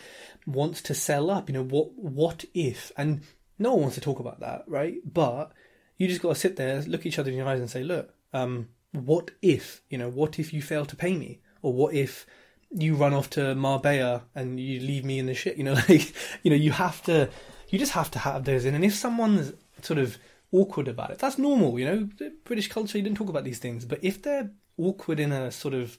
[0.46, 1.48] wants to sell up?
[1.48, 2.90] You know, what what if?
[2.96, 3.20] And
[3.58, 4.96] no one wants to talk about that, right?
[5.04, 5.52] But
[5.98, 8.14] you just got to sit there, look each other in your eyes, and say, look,
[8.32, 9.82] um, what if?
[9.90, 12.26] You know, what if you fail to pay me, or what if
[12.70, 15.56] you run off to Marbella and you leave me in the shit?
[15.58, 17.28] You know, like you know, you have to,
[17.68, 18.74] you just have to have those in.
[18.74, 20.16] And if someone's sort of
[20.52, 21.18] awkward about it.
[21.18, 22.08] That's normal, you know.
[22.44, 23.84] British culture, you didn't talk about these things.
[23.84, 25.98] But if they're awkward in a sort of,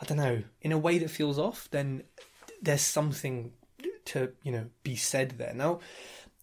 [0.00, 2.02] I don't know, in a way that feels off, then
[2.62, 3.52] there's something
[4.06, 5.54] to, you know, be said there.
[5.54, 5.80] Now,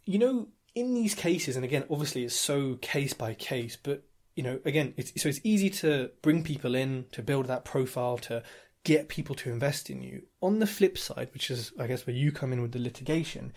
[0.05, 4.03] you know, in these cases, and again, obviously it's so case by case, but,
[4.35, 8.17] you know, again, it's, so it's easy to bring people in, to build that profile,
[8.17, 8.43] to
[8.83, 10.23] get people to invest in you.
[10.41, 13.53] On the flip side, which is, I guess, where you come in with the litigation,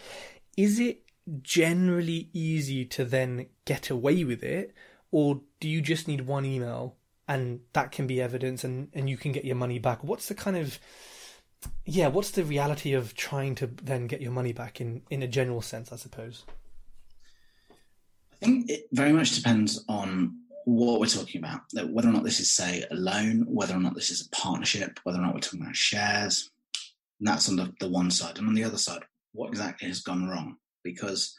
[0.56, 1.05] is it
[1.42, 4.74] generally easy to then get away with it,
[5.10, 6.96] or do you just need one email
[7.28, 10.04] and that can be evidence and, and you can get your money back?
[10.04, 10.78] What's the kind of
[11.84, 15.28] yeah, what's the reality of trying to then get your money back in, in a
[15.28, 16.44] general sense, I suppose?
[17.70, 21.62] I think it very much depends on what we're talking about.
[21.72, 25.00] Whether or not this is, say, a loan, whether or not this is a partnership,
[25.04, 26.50] whether or not we're talking about shares.
[27.20, 28.38] that's on the, the one side.
[28.38, 30.56] And on the other side, what exactly has gone wrong?
[30.86, 31.34] Because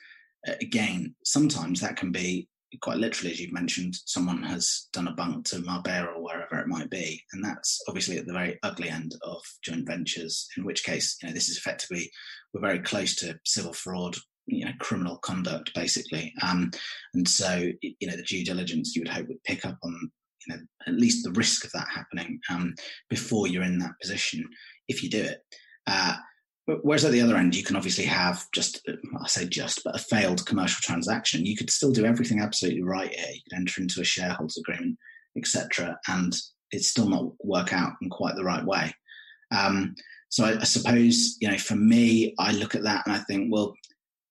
[0.47, 2.47] uh, again, sometimes that can be
[2.81, 6.67] quite literally, as you've mentioned, someone has done a bunk to Marbella or wherever it
[6.67, 10.47] might be, and that's obviously at the very ugly end of joint ventures.
[10.57, 12.11] In which case, you know, this is effectively
[12.53, 14.15] we're very close to civil fraud,
[14.47, 16.33] you know, criminal conduct, basically.
[16.41, 16.71] Um,
[17.13, 20.11] and so, you know, the due diligence you would hope would pick up on,
[20.45, 22.75] you know, at least the risk of that happening um,
[23.09, 24.43] before you're in that position,
[24.87, 25.39] if you do it.
[25.87, 26.17] Uh,
[26.67, 29.99] Whereas at the other end, you can obviously have just, I say just, but a
[29.99, 31.45] failed commercial transaction.
[31.45, 33.33] You could still do everything absolutely right here.
[33.33, 34.97] You could enter into a shareholders agreement,
[35.37, 36.35] etc., and
[36.71, 38.93] it still not work out in quite the right way.
[39.55, 39.95] Um,
[40.27, 43.49] so I, I, suppose you know, for me, I look at that and I think,
[43.49, 43.73] well,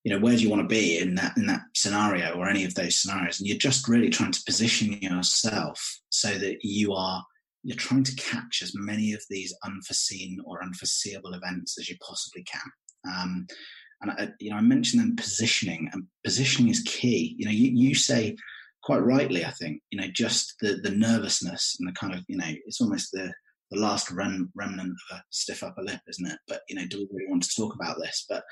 [0.04, 2.64] you know, where do you want to be in that in that scenario or any
[2.64, 3.40] of those scenarios?
[3.40, 7.24] And you're just really trying to position yourself so that you are
[7.66, 12.44] you're trying to catch as many of these unforeseen or unforeseeable events as you possibly
[12.44, 12.70] can.
[13.12, 13.46] Um,
[14.02, 17.34] and I, you know, I mentioned them positioning, and positioning is key.
[17.36, 18.36] You know, you, you say
[18.84, 22.36] quite rightly, I think, you know, just the the nervousness and the kind of, you
[22.36, 23.32] know, it's almost the
[23.72, 26.38] the last rem, remnant of a stiff upper lip, isn't it?
[26.46, 28.26] But you know, do we really want to talk about this?
[28.28, 28.44] But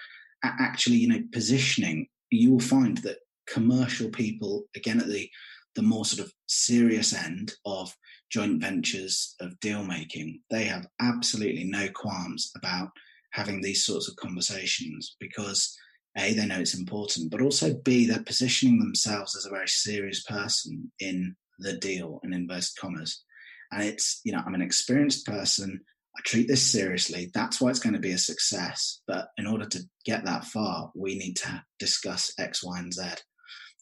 [0.43, 5.29] actually, you know, positioning, you will find that commercial people, again, at the
[5.75, 7.95] the more sort of serious end of
[8.31, 12.89] joint ventures of deal making, they have absolutely no qualms about
[13.33, 15.77] having these sorts of conversations because
[16.17, 20.23] a they know it's important, but also b they're positioning themselves as a very serious
[20.23, 23.25] person in the deal in inverted commas.
[23.73, 25.81] And it's you know I'm an experienced person.
[26.17, 27.31] I treat this seriously.
[27.35, 29.01] That's why it's going to be a success.
[29.09, 33.03] But in order to get that far, we need to discuss X, Y, and Z.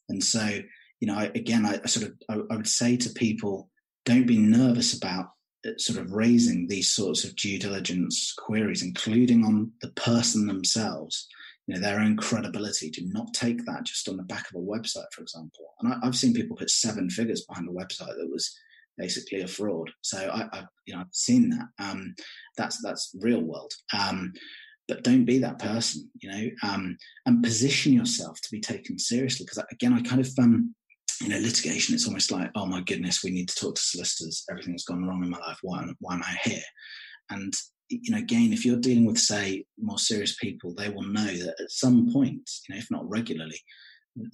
[0.08, 0.60] And so,
[1.02, 3.68] you know, I, again, I, I sort of I, I would say to people,
[4.04, 5.30] don't be nervous about
[5.66, 11.26] uh, sort of raising these sorts of due diligence queries, including on the person themselves,
[11.66, 12.88] you know, their own credibility.
[12.88, 15.74] Do not take that just on the back of a website, for example.
[15.80, 18.56] And I, have seen people put seven figures behind a website that was
[18.96, 19.90] basically a fraud.
[20.02, 21.66] So I, I you know, I've seen that.
[21.84, 22.14] Um,
[22.56, 23.72] that's that's real world.
[23.92, 24.34] Um,
[24.86, 29.44] but don't be that person, you know, um, and position yourself to be taken seriously.
[29.44, 30.76] Because again, I kind of um,
[31.22, 34.44] you know, litigation, it's almost like, oh my goodness, we need to talk to solicitors.
[34.50, 35.58] Everything's gone wrong in my life.
[35.62, 36.62] Why, why am I here?
[37.30, 37.54] And,
[37.88, 41.54] you know, again, if you're dealing with, say, more serious people, they will know that
[41.60, 43.60] at some point, you know, if not regularly,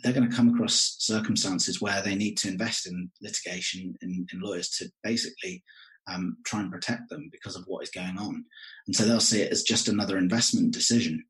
[0.02, 4.40] they're going to come across circumstances where they need to invest in litigation in, in
[4.40, 5.62] lawyers to basically
[6.10, 8.44] um, try and protect them because of what is going on.
[8.86, 11.22] And so they'll see it as just another investment decision.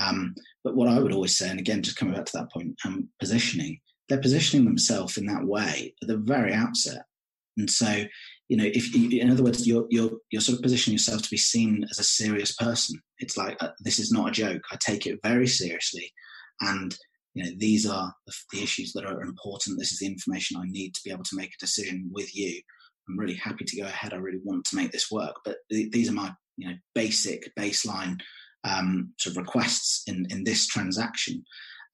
[0.00, 2.78] Um, but what I would always say, and again, just coming back to that point,
[2.84, 7.04] um, positioning, they're positioning themselves in that way at the very outset.
[7.56, 8.04] And so,
[8.48, 11.30] you know, if you, in other words, you're you're you're sort of positioning yourself to
[11.30, 13.00] be seen as a serious person.
[13.18, 14.62] It's like uh, this is not a joke.
[14.70, 16.10] I take it very seriously,
[16.60, 16.96] and
[17.34, 18.14] you know these are
[18.52, 19.78] the, issues that are important.
[19.78, 22.60] This is the information I need to be able to make a decision with you.
[23.08, 24.14] I'm really happy to go ahead.
[24.14, 27.50] I really want to make this work, but th- these are my you know basic
[27.58, 28.18] baseline
[28.64, 31.44] um, sort of requests in in this transaction.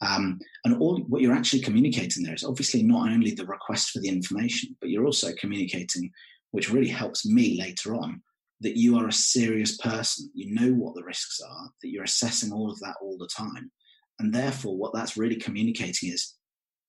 [0.01, 4.01] Um, and all what you're actually communicating there is obviously not only the request for
[4.01, 6.11] the information, but you're also communicating,
[6.51, 8.23] which really helps me later on,
[8.61, 10.31] that you are a serious person.
[10.35, 13.71] You know what the risks are, that you're assessing all of that all the time,
[14.19, 16.35] and therefore, what that's really communicating is,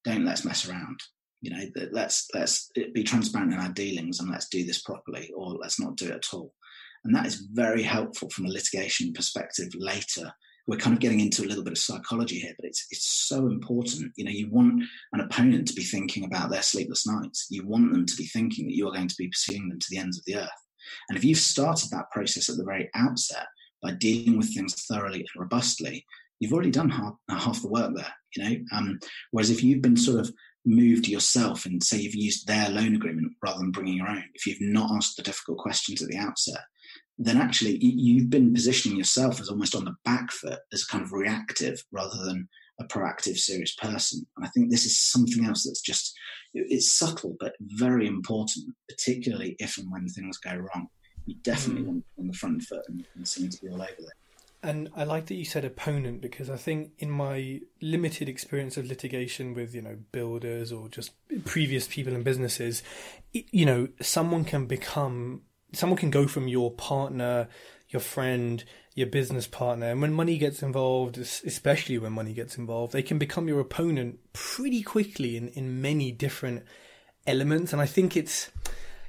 [0.03, 0.99] don't let's mess around.
[1.41, 5.57] You know, let's let's be transparent in our dealings and let's do this properly, or
[5.61, 6.53] let's not do it at all.
[7.03, 10.33] And that is very helpful from a litigation perspective later
[10.67, 13.47] we're kind of getting into a little bit of psychology here, but it's it's so
[13.47, 14.11] important.
[14.15, 17.47] You know, you want an opponent to be thinking about their sleepless nights.
[17.49, 19.87] You want them to be thinking that you are going to be pursuing them to
[19.89, 20.49] the ends of the earth.
[21.09, 23.47] And if you've started that process at the very outset
[23.81, 26.05] by dealing with things thoroughly and robustly,
[26.39, 28.13] you've already done half, half the work there.
[28.35, 28.99] You know, um,
[29.31, 30.31] whereas if you've been sort of
[30.65, 34.45] moved yourself and say you've used their loan agreement rather than bringing your own, if
[34.45, 36.61] you've not asked the difficult questions at the outset,
[37.17, 41.03] then actually you've been positioning yourself as almost on the back foot as a kind
[41.03, 42.47] of reactive rather than
[42.79, 44.25] a proactive serious person.
[44.35, 46.13] And i think this is something else that's just
[46.53, 50.87] it's subtle but very important particularly if and when things go wrong.
[51.25, 51.87] You definitely mm.
[51.87, 54.11] want on the front foot and, and seem to be all over
[54.65, 58.87] and I like that you said opponent because I think in my limited experience of
[58.87, 61.11] litigation with, you know, builders or just
[61.45, 62.81] previous people and businesses,
[63.31, 65.43] it, you know, someone can become
[65.77, 67.47] someone can go from your partner,
[67.89, 68.63] your friend,
[68.95, 73.17] your business partner, and when money gets involved, especially when money gets involved, they can
[73.17, 76.63] become your opponent pretty quickly in, in many different
[77.27, 77.73] elements.
[77.73, 78.51] And I think it's,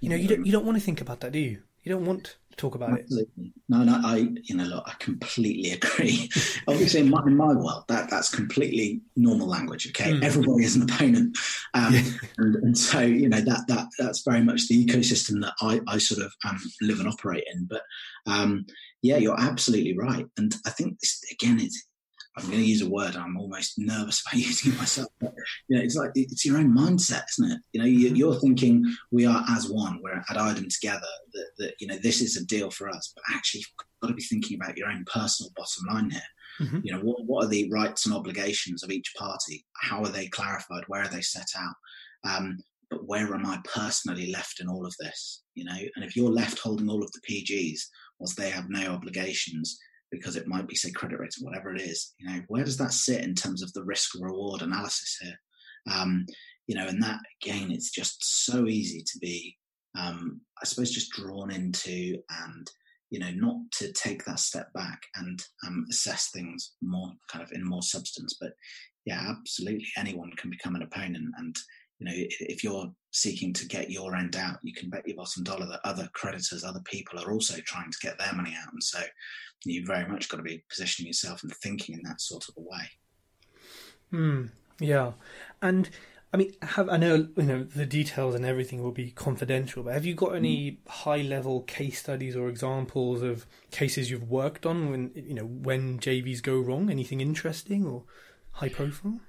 [0.01, 1.63] you know, you don't you don't want to think about that, do you?
[1.83, 3.47] You don't want talk about Absolutely.
[3.47, 3.53] it.
[3.69, 6.31] No, no, I, you know, look, I completely agree.
[6.67, 9.87] Obviously, in my, in my world, that that's completely normal language.
[9.89, 10.23] Okay, mm.
[10.23, 11.37] everybody is an opponent,
[11.75, 12.03] um, yeah.
[12.39, 15.99] and, and, so you know that that that's very much the ecosystem that I, I
[15.99, 17.67] sort of um, live and operate in.
[17.67, 17.83] But
[18.27, 18.67] um,
[19.03, 21.87] yeah, you're absolutely right, and I think this again, it's
[22.37, 25.09] I'm going to use a word I'm almost nervous about using it myself.
[25.21, 25.35] But
[25.69, 27.61] you know, it's like it's your own mindset, isn't it?
[27.73, 28.17] You know, mm-hmm.
[28.17, 30.01] you're thinking we are as one.
[30.03, 31.07] We're ad idem together.
[31.33, 33.13] That, that you know this is a deal for us.
[33.15, 36.23] But actually, you've got to be thinking about your own personal bottom line here.
[36.61, 36.81] Mm-hmm.
[36.85, 39.65] You know, what what are the rights and obligations of each party?
[39.77, 40.85] How are they clarified?
[40.89, 41.75] Where are they set out?
[42.29, 42.59] Um,
[42.91, 45.43] but where am I personally left in all of this?
[45.55, 47.81] You know, and if you're left holding all of the PGs,
[48.19, 49.79] whilst they have no obligations,
[50.17, 52.15] because it might be say credit rating, whatever it is.
[52.19, 55.39] You know, where does that sit in terms of the risk reward analysis here?
[55.91, 56.27] Um,
[56.67, 59.57] you know, and that again, it's just so easy to be,
[59.99, 62.71] um, I suppose, just drawn into and
[63.11, 67.53] you know not to take that step back and um, assess things more kind of
[67.53, 68.37] in more substance.
[68.41, 68.53] But
[69.05, 71.57] yeah, absolutely, anyone can become an opponent, and
[71.99, 75.43] you know, if you're seeking to get your end out, you can bet your bottom
[75.43, 78.73] dollar that other creditors, other people are also trying to get their money out.
[78.73, 79.01] And so
[79.65, 82.61] you've very much got to be positioning yourself and thinking in that sort of a
[82.61, 82.91] way.
[84.11, 84.47] Hmm.
[84.79, 85.13] yeah.
[85.63, 85.91] And
[86.33, 89.95] I mean, have, I know you know the details and everything will be confidential, but
[89.95, 90.89] have you got any mm.
[90.89, 95.99] high level case studies or examples of cases you've worked on when you know when
[95.99, 96.91] JVs go wrong?
[96.91, 98.05] Anything interesting or
[98.53, 99.21] high profile?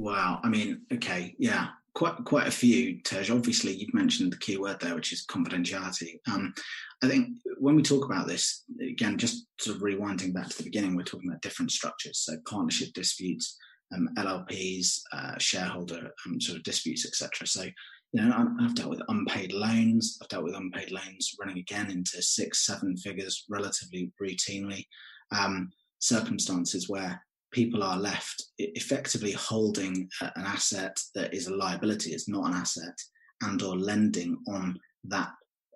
[0.00, 0.40] Wow.
[0.42, 3.02] I mean, okay, yeah, quite quite a few.
[3.02, 6.14] Tej, obviously, you've mentioned the key word there, which is confidentiality.
[6.26, 6.54] Um,
[7.02, 10.64] I think when we talk about this, again, just sort of rewinding back to the
[10.64, 13.58] beginning, we're talking about different structures, so partnership disputes,
[13.94, 17.46] um, LLPs, uh, shareholder um, sort of disputes, etc.
[17.46, 17.64] So,
[18.12, 20.18] you know, I've dealt with unpaid loans.
[20.22, 24.86] I've dealt with unpaid loans running again into six, seven figures relatively routinely.
[25.30, 32.28] Um, circumstances where people are left effectively holding an asset that is a liability, it's
[32.28, 32.96] not an asset,
[33.42, 35.30] and or lending on that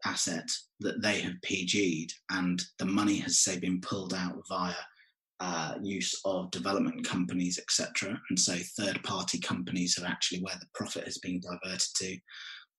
[0.05, 0.49] asset
[0.81, 4.75] that they have PG'd, and the money has say been pulled out via
[5.41, 8.21] uh, use of development companies, etc.
[8.31, 12.19] And so third party companies are actually where the profit has been diverted to.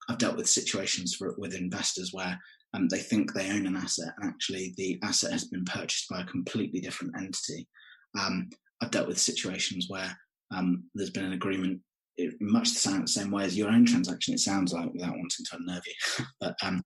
[0.07, 2.39] I've dealt with situations for, with investors where
[2.73, 6.21] um, they think they own an asset, and actually the asset has been purchased by
[6.21, 7.67] a completely different entity.
[8.19, 8.49] Um,
[8.81, 10.15] I've dealt with situations where
[10.53, 11.81] um, there's been an agreement
[12.39, 14.33] much the same, way as your own transaction.
[14.33, 16.81] It sounds like without wanting to unnerve you, but um,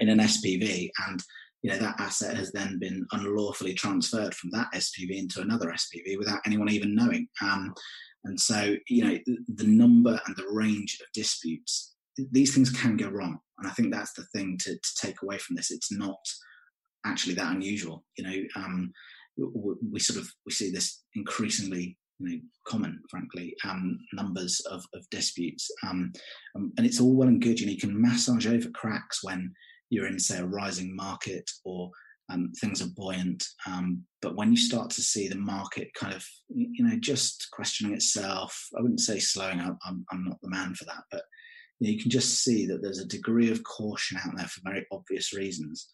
[0.00, 1.22] in an SPV, and
[1.62, 6.18] you know that asset has then been unlawfully transferred from that SPV into another SPV
[6.18, 7.28] without anyone even knowing.
[7.40, 7.74] Um,
[8.24, 12.96] and so, you know, the, the number and the range of disputes, these things can
[12.96, 13.38] go wrong.
[13.58, 15.70] And I think that's the thing to, to take away from this.
[15.70, 16.18] It's not
[17.04, 18.04] actually that unusual.
[18.16, 18.92] You know, um,
[19.36, 25.08] we sort of we see this increasingly you know, common, frankly, um, numbers of, of
[25.10, 25.70] disputes.
[25.86, 26.12] Um,
[26.56, 27.60] um, and it's all well and good.
[27.60, 29.52] You know, you can massage over cracks when
[29.90, 31.90] you're in, say, a rising market or
[32.30, 33.44] um, things are buoyant.
[33.66, 37.94] Um, but when you start to see the market kind of, you know, just questioning
[37.94, 39.76] itself, I wouldn't say slowing up.
[39.84, 41.22] I'm, I'm not the man for that, but
[41.80, 44.60] you, know, you, can just see that there's a degree of caution out there for
[44.64, 45.88] very obvious reasons.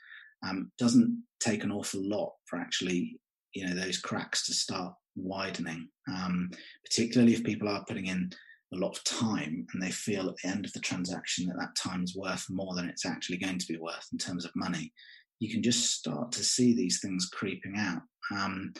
[0.78, 3.18] Doesn't take an awful lot for actually
[3.59, 6.48] you know those cracks to start widening, um,
[6.84, 8.30] particularly if people are putting in
[8.72, 11.74] a lot of time and they feel at the end of the transaction that that
[11.76, 14.92] time is worth more than it's actually going to be worth in terms of money.
[15.40, 18.02] You can just start to see these things creeping out.
[18.32, 18.72] Um,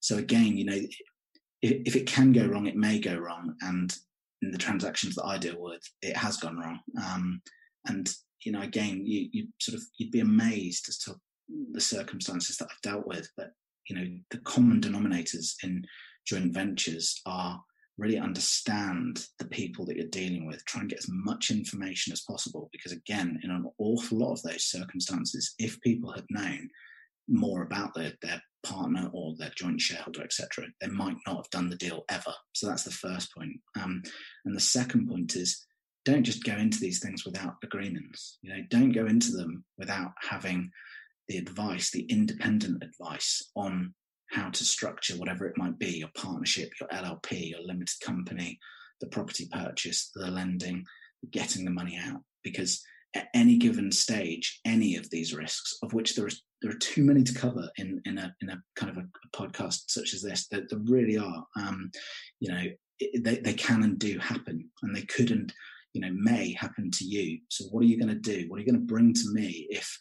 [0.00, 0.80] so again, you know,
[1.62, 3.94] if, if it can go wrong, it may go wrong, and
[4.42, 6.78] in the transactions that I deal with, it has gone wrong.
[7.02, 7.40] Um,
[7.86, 8.12] and
[8.44, 11.14] you know, again, you, you sort of you'd be amazed as to
[11.72, 13.30] the circumstances that I've dealt with.
[13.36, 13.52] But
[13.88, 15.84] you know, the common denominators in
[16.26, 17.60] joint ventures are
[17.98, 20.64] really understand the people that you're dealing with.
[20.66, 24.42] Try and get as much information as possible, because again, in an awful lot of
[24.42, 26.68] those circumstances, if people had known
[27.28, 31.70] more about their, their partner or their joint shareholder, etc., they might not have done
[31.70, 32.34] the deal ever.
[32.52, 33.52] So that's the first point.
[33.80, 34.02] Um,
[34.44, 35.64] and the second point is
[36.04, 38.38] don't just go into these things without agreements.
[38.42, 40.70] You know, don't go into them without having
[41.28, 43.94] the advice, the independent advice on
[44.30, 48.58] how to structure whatever it might be your partnership, your LLP, your limited company,
[49.00, 50.84] the property purchase, the lending,
[51.30, 52.20] getting the money out.
[52.42, 52.82] Because
[53.14, 57.04] at any given stage, any of these risks, of which there is there are too
[57.04, 60.22] many to cover in in a in a kind of a, a podcast such as
[60.22, 60.46] this.
[60.48, 61.44] There, there really are.
[61.56, 61.90] Um,
[62.40, 62.62] you know,
[63.20, 65.52] they they can and do happen, and they could and
[65.92, 67.40] you know may happen to you.
[67.48, 68.46] So what are you going to do?
[68.48, 69.96] What are you going to bring to me if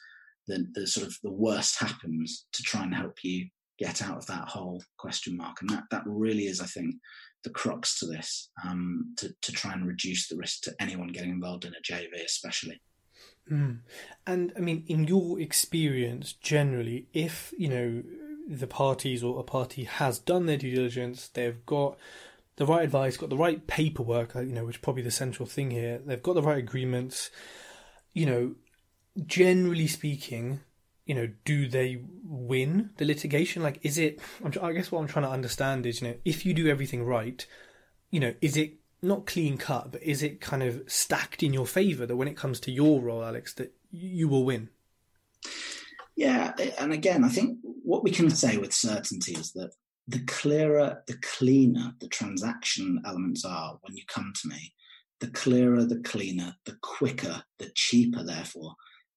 [0.47, 4.25] the, the sort of the worst happens to try and help you get out of
[4.27, 5.61] that whole question mark?
[5.61, 6.95] And that that really is, I think,
[7.43, 11.31] the crux to this um, to to try and reduce the risk to anyone getting
[11.31, 12.81] involved in a JV, especially.
[13.51, 13.79] Mm.
[14.25, 18.03] And I mean, in your experience, generally, if you know
[18.47, 21.97] the parties or a party has done their due diligence, they've got
[22.57, 25.45] the right advice, got the right paperwork, uh, you know, which is probably the central
[25.45, 25.99] thing here.
[26.03, 27.29] They've got the right agreements.
[28.13, 28.55] You know,
[29.25, 30.61] generally speaking,
[31.05, 33.61] you know, do they win the litigation?
[33.61, 34.19] Like, is it?
[34.61, 37.45] I guess what I'm trying to understand is, you know, if you do everything right,
[38.11, 41.67] you know, is it not clean cut, but is it kind of stacked in your
[41.67, 44.69] favour that when it comes to your role, Alex, that you will win?
[46.15, 49.71] Yeah, and again, I think what we can say with certainty is that
[50.07, 54.73] the clearer, the cleaner the transaction elements are when you come to me,
[55.19, 58.75] the clearer, the cleaner, the quicker, the cheaper, therefore,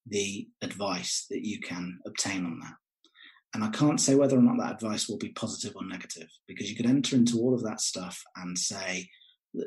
[0.08, 2.74] the advice that you can obtain on that.
[3.54, 6.70] And I can't say whether or not that advice will be positive or negative because
[6.70, 9.08] you could enter into all of that stuff and say,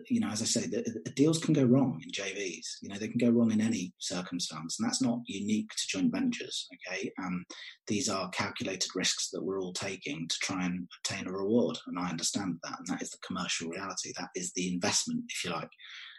[0.10, 2.66] you know, as I say, the, the, deals can go wrong in JVs.
[2.82, 6.12] You know, they can go wrong in any circumstance, and that's not unique to joint
[6.12, 6.68] ventures.
[6.88, 7.44] Okay, um,
[7.88, 11.98] these are calculated risks that we're all taking to try and obtain a reward, and
[11.98, 14.14] I understand that, and that is the commercial reality.
[14.18, 15.70] That is the investment, if you like.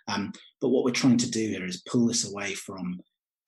[0.08, 2.98] Um, but what we're trying to do here is pull this away from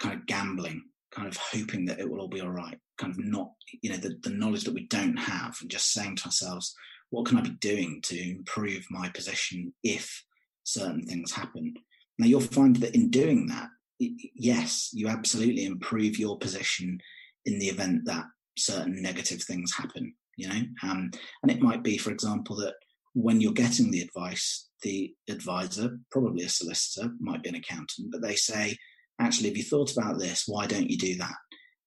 [0.00, 0.82] kind of gambling,
[1.12, 3.96] kind of hoping that it will all be all right, kind of not, you know,
[3.96, 6.74] the, the knowledge that we don't have, and just saying to ourselves
[7.10, 10.24] what can I be doing to improve my position if
[10.64, 11.74] certain things happen?
[12.18, 13.68] Now, you'll find that in doing that,
[14.00, 16.98] yes, you absolutely improve your position
[17.44, 18.24] in the event that
[18.58, 20.60] certain negative things happen, you know?
[20.82, 21.10] Um,
[21.42, 22.74] and it might be, for example, that
[23.14, 28.22] when you're getting the advice, the advisor, probably a solicitor, might be an accountant, but
[28.22, 28.76] they say,
[29.18, 31.34] actually, if you thought about this, why don't you do that?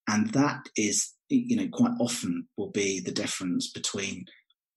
[0.08, 4.26] And that is, you know, quite often will be the difference between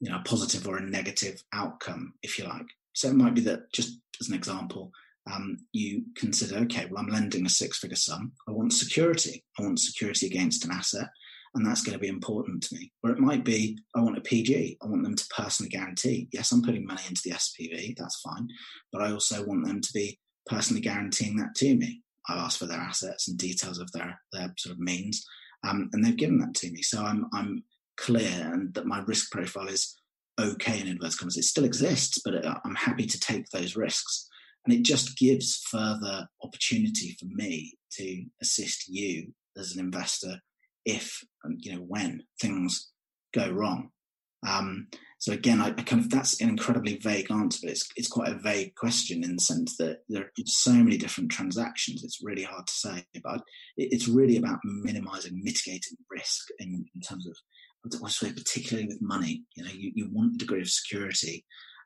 [0.01, 2.67] you know, a positive or a negative outcome, if you like.
[2.95, 4.91] So it might be that, just as an example,
[5.33, 8.33] um, you consider, okay, well, I'm lending a six figure sum.
[8.49, 9.45] I want security.
[9.59, 11.09] I want security against an asset,
[11.55, 12.91] and that's going to be important to me.
[13.05, 14.79] Or it might be, I want a PG.
[14.83, 16.29] I want them to personally guarantee.
[16.33, 17.97] Yes, I'm putting money into the SPV.
[17.97, 18.49] That's fine.
[18.93, 22.03] But I also want them to be personally guaranteeing that to me.
[22.29, 25.25] I've asked for their assets and details of their, their sort of means,
[25.66, 26.83] um, and they've given that to me.
[26.83, 27.64] So I'm, I'm
[27.97, 29.97] clear and that my risk profile is
[30.41, 31.37] okay in inverted commas.
[31.37, 34.29] It still exists, but uh, I'm happy to take those risks.
[34.64, 40.41] And it just gives further opportunity for me to assist you as an investor
[40.85, 42.91] if and you know when things
[43.35, 43.91] go wrong.
[44.47, 44.89] Um,
[45.21, 48.31] so again, I, I, kind of that's an incredibly vague answer, but it's it's quite
[48.31, 52.03] a vague question in the sense that there are so many different transactions.
[52.03, 53.43] It's really hard to say, but
[53.77, 57.37] it, it's really about minimising, mitigating risk in, in terms of
[58.35, 59.45] particularly with money.
[59.57, 61.45] You know, you, you want a degree of security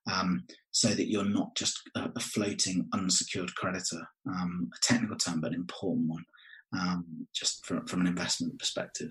[0.09, 4.09] um, so that you're not just a, a floating unsecured creditor.
[4.29, 6.25] Um, a technical term, but an important one,
[6.73, 9.11] um, just from, from an investment perspective.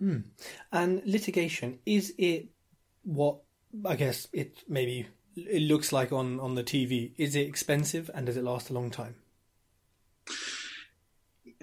[0.00, 0.26] Mm.
[0.70, 2.50] And litigation is it
[3.02, 3.38] what
[3.84, 7.12] I guess it maybe it looks like on on the TV?
[7.16, 9.16] Is it expensive and does it last a long time?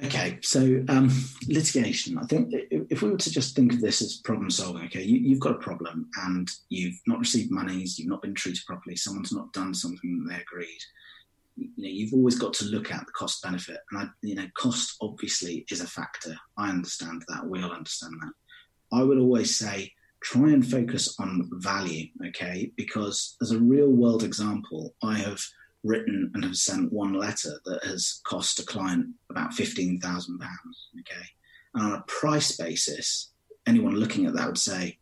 [0.03, 1.10] Okay, so um,
[1.47, 2.18] litigation.
[2.18, 5.30] I think if we were to just think of this as problem solving, okay, you,
[5.30, 9.32] have got a problem and you've not received monies, you've not been treated properly, someone's
[9.32, 10.80] not done something that they agreed.
[11.56, 14.47] You know, you've always got to look at the cost benefit, and I, you know,
[14.58, 16.36] cost obviously is a factor.
[16.58, 17.45] I understand that.
[17.47, 18.34] We all understand that.
[18.97, 19.93] I would always say
[20.26, 25.40] try and focus on value, okay, because as a real world example, I have
[25.84, 30.90] written and have sent one letter that has cost a client about fifteen thousand pounds.
[31.02, 31.26] Okay,
[31.76, 33.34] and on a price basis,
[33.68, 34.98] anyone looking at that would say,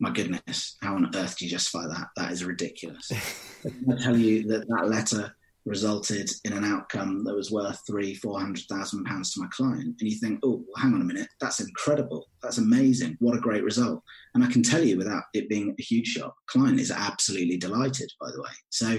[0.00, 2.08] "My goodness, how on earth do you justify that?
[2.16, 3.12] That is ridiculous."
[3.64, 5.36] I tell you that that letter
[5.66, 9.96] resulted in an outcome that was worth three, four hundred thousand pounds to my client,
[10.00, 12.28] and you think, "Oh, well, hang on a minute, that's incredible.
[12.42, 13.16] That's amazing.
[13.18, 14.02] What a great result!"
[14.34, 18.10] And I can tell you, without it being a huge shock, client is absolutely delighted.
[18.20, 18.98] By the way, so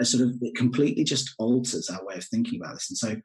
[0.00, 2.90] a sort of it completely just alters our way of thinking about this.
[2.90, 3.20] And so,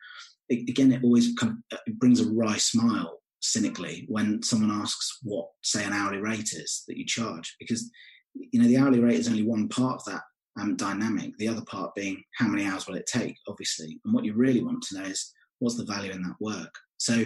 [0.49, 4.71] it, again, it always kind of uh, it brings a wry smile cynically when someone
[4.71, 7.91] asks what, say, an hourly rate is that you charge, because
[8.33, 10.23] you know the hourly rate is only one part of that
[10.59, 11.37] um, dynamic.
[11.37, 14.63] The other part being how many hours will it take, obviously, and what you really
[14.63, 16.73] want to know is what's the value in that work.
[16.97, 17.23] So.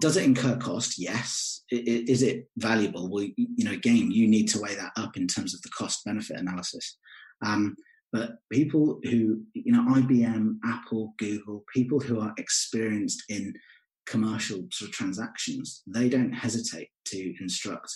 [0.00, 0.98] Does it incur cost?
[0.98, 1.62] Yes.
[1.70, 3.08] Is it valuable?
[3.08, 6.04] Well, you know, again, you need to weigh that up in terms of the cost
[6.04, 6.98] benefit analysis.
[7.46, 7.76] Um,
[8.14, 13.52] but people who, you know, IBM, Apple, Google, people who are experienced in
[14.06, 17.92] commercial sort of transactions, they don't hesitate to instruct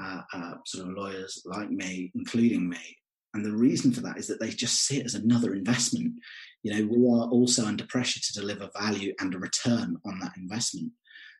[0.00, 2.96] uh, uh, sort of lawyers like me, including me.
[3.34, 6.14] And the reason for that is that they just see it as another investment.
[6.62, 10.32] You know, we are also under pressure to deliver value and a return on that
[10.36, 10.92] investment.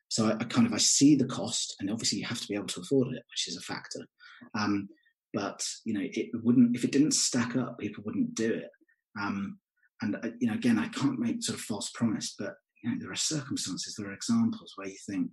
[0.09, 2.55] So I, I kind of I see the cost, and obviously you have to be
[2.55, 4.05] able to afford it, which is a factor.
[4.57, 4.89] Um,
[5.33, 8.69] but you know it wouldn't if it didn't stack up people wouldn't do it
[9.19, 9.57] um,
[10.01, 12.97] and uh, you know again i can't make sort of false promise but you know
[12.99, 15.29] there are circumstances there are examples where you think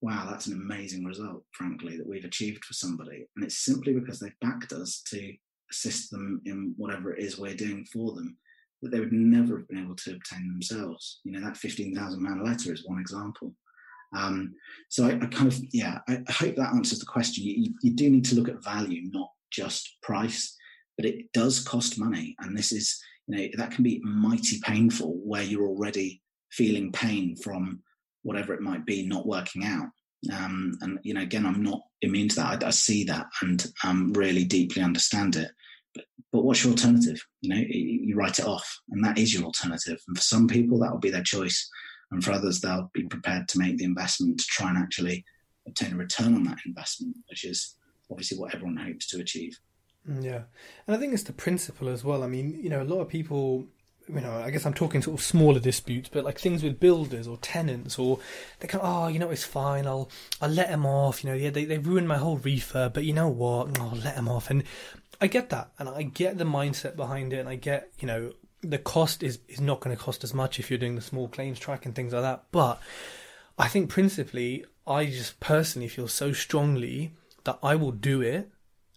[0.00, 4.18] wow that's an amazing result frankly that we've achieved for somebody and it's simply because
[4.18, 5.32] they've backed us to
[5.70, 8.36] assist them in whatever it is we're doing for them
[8.82, 12.44] that they would never have been able to obtain themselves you know that 15000 man
[12.44, 13.54] letter is one example
[14.14, 14.54] um,
[14.88, 17.44] so I, I, kind of, yeah, I, hope that answers the question.
[17.44, 20.56] You, you, do need to look at value, not just price,
[20.96, 22.34] but it does cost money.
[22.40, 27.36] And this is, you know, that can be mighty painful where you're already feeling pain
[27.36, 27.80] from
[28.22, 29.88] whatever it might be not working out.
[30.32, 32.64] Um, and, you know, again, I'm not immune to that.
[32.64, 35.50] I, I see that and um, really deeply understand it.
[35.94, 37.20] But, but what's your alternative?
[37.40, 39.98] You know, you write it off, and that is your alternative.
[40.08, 41.68] And for some people, that will be their choice
[42.10, 45.24] and for others they'll be prepared to make the investment to try and actually
[45.66, 47.76] obtain a return on that investment, which is
[48.10, 49.58] obviously what everyone hopes to achieve.
[50.08, 50.42] Mm, yeah,
[50.86, 52.22] and I think it's the principle as well.
[52.22, 53.66] I mean, you know, a lot of people
[54.08, 57.26] you know, I guess I'm talking sort of smaller disputes, but like things with builders
[57.26, 58.20] or tenants, or
[58.60, 59.86] they go, oh, you know, it's fine.
[59.86, 61.24] I'll I'll let them off.
[61.24, 63.68] You know, yeah, they they ruined my whole refurb, but you know what?
[63.68, 64.50] Mm, I'll let them off.
[64.50, 64.62] And
[65.20, 68.32] I get that, and I get the mindset behind it, and I get, you know,
[68.62, 71.28] the cost is, is not going to cost as much if you're doing the small
[71.28, 72.44] claims track and things like that.
[72.52, 72.80] But
[73.58, 77.12] I think principally, I just personally feel so strongly
[77.44, 78.50] that I will do it,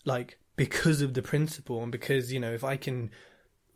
[0.05, 3.09] like because of the principle and because you know if I can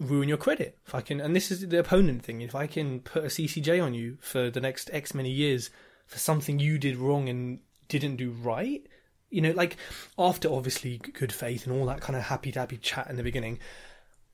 [0.03, 2.99] ruin your credit, if I can, and this is the opponent thing, if I can
[2.99, 5.69] put a CCJ on you for the next X many years
[6.05, 8.85] for something you did wrong and didn't do right,
[9.29, 9.77] you know, like
[10.17, 13.59] after obviously good faith and all that kind of happy dappy chat in the beginning,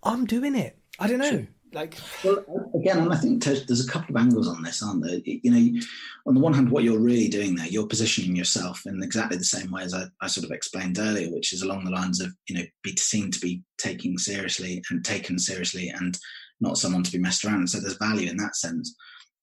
[0.03, 1.29] I'm doing it I don't know.
[1.29, 1.47] Sure.
[1.71, 2.43] Like, well,
[2.73, 5.19] again, and I think there's a couple of angles on this, aren't there?
[5.23, 5.81] You know,
[6.25, 9.43] on the one hand, what you're really doing there, you're positioning yourself in exactly the
[9.43, 12.33] same way as I, I sort of explained earlier, which is along the lines of
[12.47, 16.17] you know, be seen to be taking seriously and taken seriously, and
[16.59, 17.69] not someone to be messed around.
[17.69, 18.95] So there's value in that sense.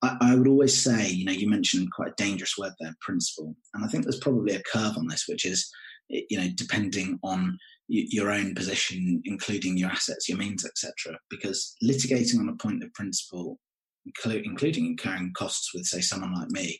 [0.02, 3.54] I, I would always say, you know, you mentioned quite a dangerous word there, principle,
[3.74, 5.70] and I think there's probably a curve on this, which is,
[6.08, 7.56] you know, depending on
[7.88, 11.18] your own position, including your assets, your means, etc.
[11.30, 13.58] Because litigating on a point of principle,
[14.04, 16.78] including incurring costs with, say, someone like me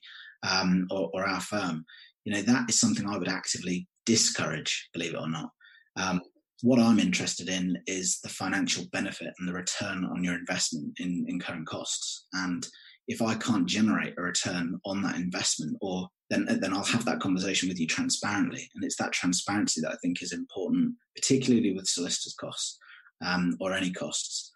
[0.49, 1.85] um, or, or, our firm,
[2.25, 5.51] you know, that is something I would actively discourage, believe it or not.
[5.97, 6.21] Um,
[6.63, 11.25] what I'm interested in is the financial benefit and the return on your investment in
[11.29, 12.27] incurring costs.
[12.33, 12.67] And
[13.09, 17.21] if I can't generate a return on that investment or then then I'll have that
[17.21, 18.69] conversation with you transparently.
[18.75, 22.79] And it's that transparency that I think is important, particularly with solicitors' costs
[23.25, 24.53] um, or any costs.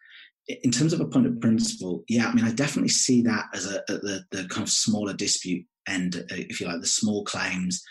[0.49, 3.67] In terms of a point of principle, yeah, I mean, I definitely see that as
[3.67, 7.83] a, the, the kind of smaller dispute end, uh, if you like, the small claims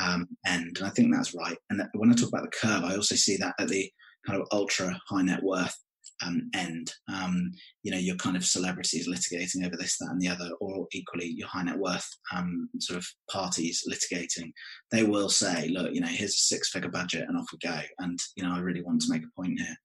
[0.00, 0.78] um, end.
[0.78, 1.56] And I think that's right.
[1.70, 3.88] And when I talk about the curve, I also see that at the
[4.26, 5.76] kind of ultra high net worth
[6.24, 6.92] um, end.
[7.12, 7.50] Um,
[7.82, 11.26] you know, your kind of celebrities litigating over this, that, and the other, or equally
[11.26, 14.52] your high net worth um, sort of parties litigating.
[14.90, 17.80] They will say, look, you know, here's a six figure budget and off we go.
[17.98, 19.76] And, you know, I really want to make a point here.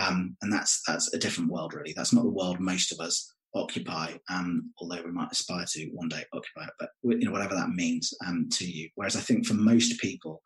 [0.00, 1.92] Um, and that's, that's a different world, really.
[1.96, 6.08] That's not the world most of us occupy, um, although we might aspire to one
[6.08, 8.88] day occupy it, but you know, whatever that means um, to you.
[8.94, 10.40] Whereas I think for most people,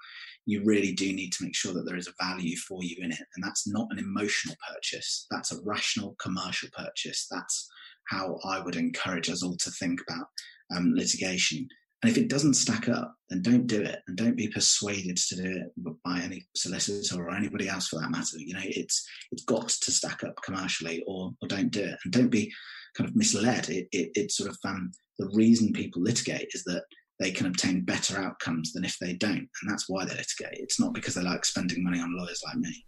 [0.47, 3.11] you really do need to make sure that there is a value for you in
[3.11, 3.19] it.
[3.35, 5.27] And that's not an emotional purchase.
[5.31, 7.27] That's a rational commercial purchase.
[7.31, 7.69] That's
[8.09, 10.27] how I would encourage us all to think about
[10.75, 11.67] um, litigation.
[12.03, 15.37] And if it doesn't stack up, then don't do it, and don't be persuaded to
[15.37, 18.37] do it by any solicitor or anybody else for that matter.
[18.39, 22.13] You know, it's it's got to stack up commercially, or or don't do it, and
[22.13, 22.53] don't be
[22.97, 23.69] kind of misled.
[23.69, 26.85] It, it, it sort of um, the reason people litigate is that
[27.21, 30.59] they can obtain better outcomes than if they don't, and that's why they litigate.
[30.61, 32.87] It's not because they like spending money on lawyers like me.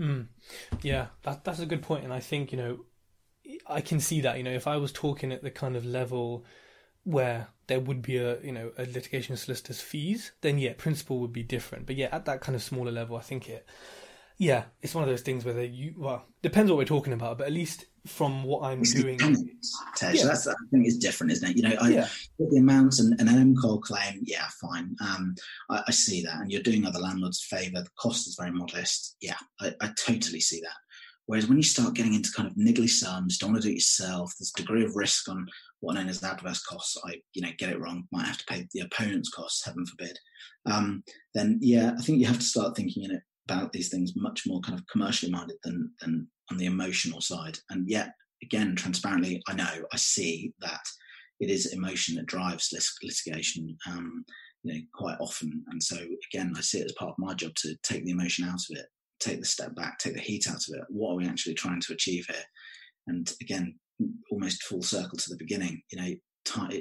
[0.00, 0.26] Mm.
[0.82, 2.84] Yeah, that, that's a good point, and I think you know,
[3.66, 4.36] I can see that.
[4.36, 6.44] You know, if I was talking at the kind of level
[7.04, 11.32] where there would be a you know a litigation solicitor's fees, then yeah, principle would
[11.32, 11.86] be different.
[11.86, 13.66] But yeah, at that kind of smaller level, I think it
[14.38, 17.46] yeah, it's one of those things where you well depends what we're talking about, but
[17.46, 19.18] at least from what I'm it's doing,
[19.96, 20.24] Tej, yeah.
[20.24, 21.56] that's I think it's different, isn't it?
[21.56, 22.08] You know, I, yeah.
[22.38, 24.94] the amounts and, and an MCOL claim, yeah, fine.
[25.00, 25.34] Um,
[25.70, 27.80] I, I, see that, and you're doing other landlords favour.
[27.80, 29.16] The cost is very modest.
[29.20, 30.76] Yeah, I, I totally see that.
[31.26, 33.76] Whereas when you start getting into kind of niggly sums, don't want to do it
[33.76, 34.34] yourself.
[34.38, 35.46] There's a degree of risk on
[35.80, 36.98] what known as adverse costs.
[37.06, 40.18] I, you know, get it wrong, might have to pay the opponent's costs, heaven forbid.
[40.66, 41.04] Um,
[41.34, 44.44] then yeah, I think you have to start thinking in it about these things much
[44.46, 47.58] more kind of commercially minded than than on the emotional side.
[47.70, 50.84] And yet, again, transparently, I know I see that
[51.40, 52.72] it is emotion that drives
[53.02, 53.76] litigation.
[53.88, 54.24] Um,
[54.62, 55.96] you know, quite often, and so
[56.32, 58.78] again, I see it as part of my job to take the emotion out of
[58.78, 58.86] it,
[59.20, 60.84] take the step back, take the heat out of it.
[60.88, 62.44] What are we actually trying to achieve here?
[63.06, 63.74] And again,
[64.30, 65.82] almost full circle to the beginning.
[65.92, 66.14] You know,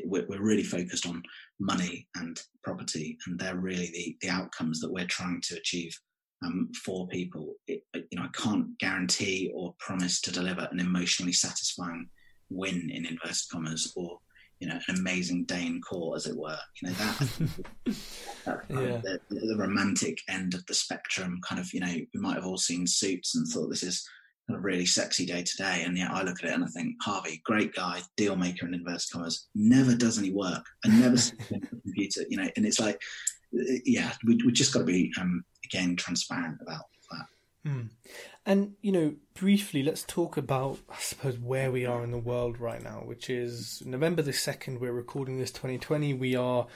[0.05, 1.23] we're really focused on
[1.59, 5.97] money and property, and they're really the, the outcomes that we're trying to achieve
[6.43, 7.55] um, for people.
[7.67, 12.09] It, you know, I can't guarantee or promise to deliver an emotionally satisfying
[12.49, 14.19] win in inverted commas or
[14.59, 16.57] you know an amazing day in court, as it were.
[16.81, 17.17] You know that,
[18.45, 19.01] that yeah.
[19.03, 21.39] the, the, romantic end of the spectrum.
[21.47, 24.07] Kind of, you know, we might have all seen Suits and thought this is
[24.49, 27.41] a really sexy day today, and yet I look at it and I think Harvey,
[27.45, 31.17] great guy, deal maker in inverted commas, never does any work, and never
[31.49, 32.21] in the computer.
[32.29, 33.01] You know, and it's like,
[33.85, 37.25] yeah, we we just got to be um, again transparent about that.
[37.69, 37.81] Hmm.
[38.45, 42.59] And you know, briefly, let's talk about I suppose where we are in the world
[42.59, 44.79] right now, which is November the second.
[44.79, 46.13] We're recording this 2020.
[46.13, 46.67] We are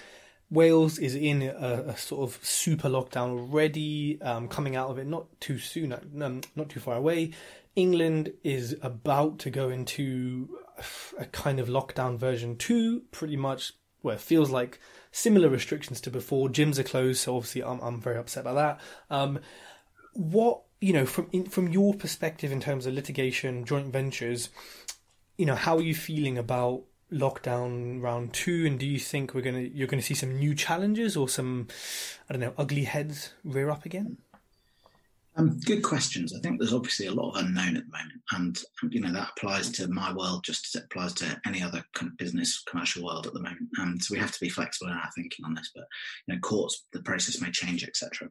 [0.50, 5.06] Wales is in a, a sort of super lockdown already, um, coming out of it
[5.06, 7.32] not too soon, um, not too far away.
[7.76, 10.50] England is about to go into
[11.20, 13.74] a kind of lockdown version two, pretty much.
[14.02, 14.80] Where it feels like
[15.18, 16.48] similar restrictions to before.
[16.48, 18.80] Gyms are closed, so obviously I'm I'm very upset about that.
[19.10, 19.40] Um,
[20.14, 24.50] what you know from in, from your perspective in terms of litigation, joint ventures,
[25.38, 28.66] you know, how are you feeling about lockdown round two?
[28.68, 31.68] And do you think we're gonna you're gonna see some new challenges or some
[32.30, 34.18] I don't know ugly heads rear up again?
[35.38, 36.34] Um, good questions.
[36.36, 39.30] I think there's obviously a lot of unknown at the moment, and you know that
[39.38, 43.06] applies to my world just as it applies to any other kind of business commercial
[43.06, 43.70] world at the moment.
[43.78, 45.70] And so we have to be flexible in our thinking on this.
[45.76, 45.86] But
[46.28, 48.30] you know, courts, the process may change, etc.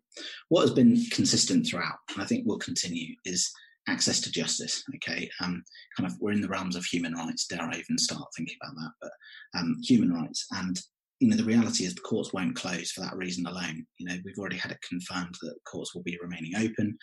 [0.49, 3.53] What has been consistent throughout, and I think will continue, is
[3.89, 4.83] access to justice.
[4.97, 5.63] Okay, um,
[5.97, 7.47] kind of we're in the realms of human rights.
[7.47, 8.91] Dare I even start thinking about that?
[9.01, 10.81] But um, human rights and
[11.21, 13.87] you know, the reality is the courts won't close for that reason alone.
[13.99, 16.97] You know, we've already had it confirmed that courts will be remaining open.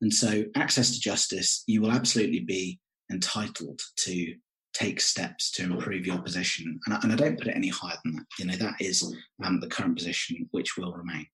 [0.00, 4.34] And so, access to justice, you will absolutely be entitled to
[4.72, 6.80] take steps to improve your position.
[6.86, 8.24] And I, and I don't put it any higher than that.
[8.38, 11.26] You know, that is um, the current position which will remain.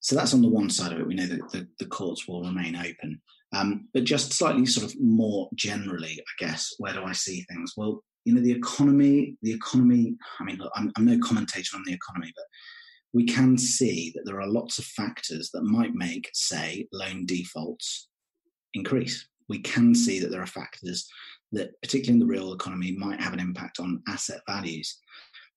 [0.00, 1.06] So that's on the one side of it.
[1.06, 3.20] We know that the, the courts will remain open.
[3.52, 7.74] Um, but just slightly sort of more generally, I guess, where do I see things?
[7.76, 11.82] Well, you know, the economy, the economy, I mean, look, I'm, I'm no commentator on
[11.86, 12.44] the economy, but
[13.12, 18.08] we can see that there are lots of factors that might make, say, loan defaults
[18.74, 19.26] increase.
[19.48, 21.08] We can see that there are factors
[21.52, 24.98] that, particularly in the real economy, might have an impact on asset values.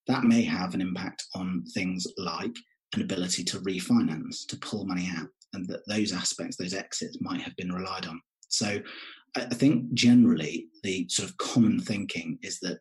[0.08, 2.56] That may have an impact on things like
[2.96, 7.42] an ability to refinance, to pull money out, and that those aspects, those exits, might
[7.42, 8.20] have been relied on.
[8.48, 8.80] So
[9.36, 12.80] I think generally the sort of common thinking is that,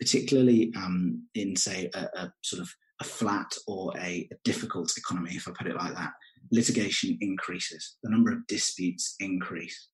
[0.00, 2.68] particularly um, in say a, a, sort of
[3.00, 6.12] a flat or a, a, difficult economy, if I put it like that,
[6.52, 9.88] litigation increases, the number of disputes increase,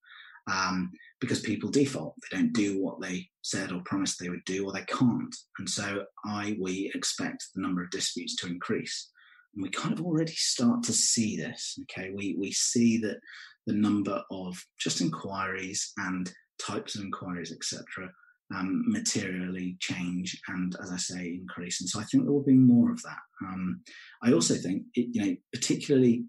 [0.51, 2.15] um, because people default.
[2.31, 5.35] They don't do what they said or promised they would do, or they can't.
[5.59, 9.11] And so I, we expect the number of disputes to increase.
[9.55, 11.79] And we kind of already start to see this.
[11.83, 13.19] Okay, we, we see that
[13.67, 17.85] the number of just inquiries and types of inquiries, etc.,
[18.55, 21.81] um, materially change and, as I say, increase.
[21.81, 23.19] And so I think there will be more of that.
[23.43, 23.81] Um,
[24.23, 26.25] I also think, it, you know, particularly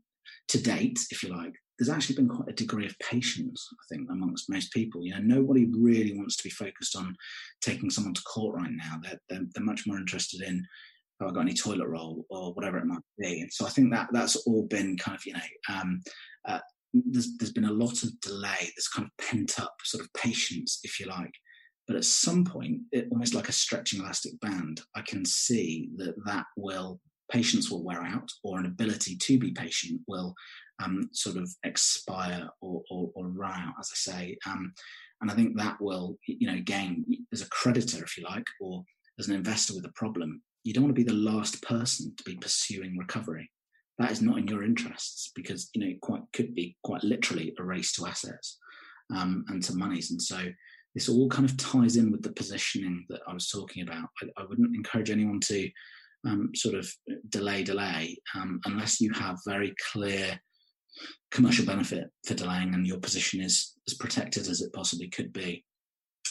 [0.49, 4.09] to date, if you like, there's actually been quite a degree of patience, I think,
[4.09, 5.05] amongst most people.
[5.05, 7.15] You know, nobody really wants to be focused on
[7.61, 8.97] taking someone to court right now.
[9.03, 10.63] They're, they're, they're much more interested in,
[11.19, 13.41] have I got any toilet roll or whatever it might be.
[13.41, 15.39] And so I think that that's all been kind of, you know,
[15.73, 16.01] um,
[16.47, 16.59] uh,
[17.05, 20.79] there's, there's been a lot of delay, there's kind of pent up sort of patience,
[20.83, 21.33] if you like.
[21.87, 26.15] But at some point, it, almost like a stretching elastic band, I can see that
[26.25, 26.99] that will
[27.31, 30.33] patience will wear out, or an ability to be patient will
[30.83, 34.37] um, sort of expire or, or, or, run out, as I say.
[34.45, 34.73] Um,
[35.21, 38.83] and I think that will, you know, again, as a creditor, if you like, or
[39.19, 42.23] as an investor with a problem, you don't want to be the last person to
[42.23, 43.49] be pursuing recovery.
[43.97, 47.53] That is not in your interests because you know it quite could be quite literally
[47.57, 48.57] a race to assets
[49.15, 50.11] um, and to monies.
[50.11, 50.39] And so
[50.93, 54.09] this all kind of ties in with the positioning that I was talking about.
[54.21, 55.69] I, I wouldn't encourage anyone to
[56.25, 56.91] um, sort of
[57.29, 60.39] delay, delay, um, unless you have very clear
[61.31, 65.63] commercial benefit for delaying and your position is as protected as it possibly could be.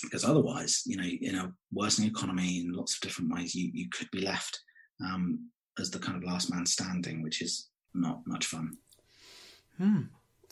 [0.02, 3.88] Because otherwise, you know, in a worsening economy in lots of different ways, you, you
[3.90, 4.58] could be left
[5.04, 8.79] um, as the kind of last man standing, which is not much fun.
[9.79, 10.03] Hmm.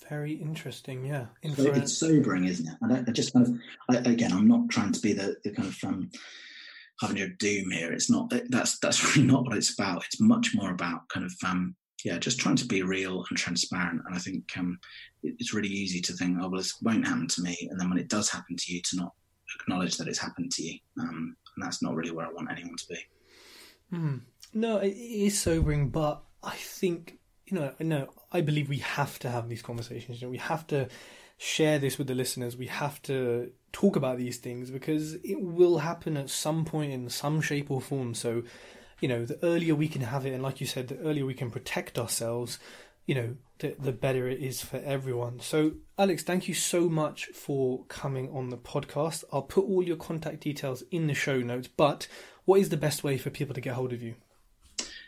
[0.09, 1.27] Very interesting, yeah.
[1.55, 2.75] So it's sobering, isn't it?
[2.81, 3.55] And I, I just kind of,
[3.89, 6.11] I, again, I'm not trying to be the, the kind of um,
[7.01, 7.93] harbinger of doom here.
[7.93, 10.05] It's not that's that's really not what it's about.
[10.05, 14.03] It's much more about kind of um, yeah, just trying to be real and transparent.
[14.05, 14.79] And I think um,
[15.23, 17.99] it's really easy to think, oh well, this won't happen to me, and then when
[17.99, 19.13] it does happen to you, to not
[19.61, 20.79] acknowledge that it's happened to you.
[21.01, 22.99] Um, and that's not really where I want anyone to be.
[23.91, 24.17] Hmm.
[24.55, 27.19] No, it is sobering, but I think
[27.53, 30.21] you know, no, I believe we have to have these conversations.
[30.21, 30.89] You know, we have to
[31.37, 32.57] share this with the listeners.
[32.57, 37.09] We have to talk about these things because it will happen at some point in
[37.11, 38.15] some shape or form.
[38.15, 38.43] So,
[39.01, 41.35] you know, the earlier we can have it, and like you said, the earlier we
[41.35, 42.59] can protect ourselves,
[43.05, 45.41] you know, the, the better it is for everyone.
[45.41, 49.25] So, Alex, thank you so much for coming on the podcast.
[49.31, 52.09] I'll put all your contact details in the show notes, but
[52.47, 54.15] what is the best way for people to get hold of you?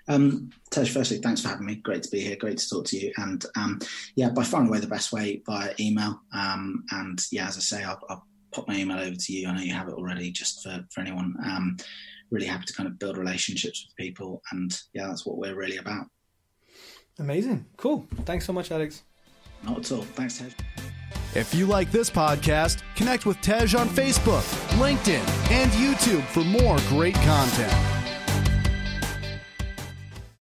[0.09, 1.77] Um, Tej, firstly, thanks for having me.
[1.77, 2.37] Great to be here.
[2.37, 3.13] Great to talk to you.
[3.17, 3.81] And um,
[4.17, 6.21] yeah, by far and away the best way via email.
[6.33, 9.49] Um, and yeah, as I say, I'll, I'll, pop my email over to you.
[9.49, 11.35] I know you have it already, just for for anyone.
[11.45, 11.77] Um,
[12.31, 15.79] really happy to kind of build relationships with people, and yeah, that's what we're really
[15.79, 16.07] about.
[17.19, 17.67] Amazing.
[17.77, 18.07] Cool.
[18.25, 19.03] Thanks so much, Alex.
[19.65, 20.03] Not at all.
[20.03, 20.55] Thanks, Tej.
[21.35, 24.45] If you like this podcast, connect with Tej on Facebook,
[24.79, 27.94] LinkedIn, and YouTube for more great content.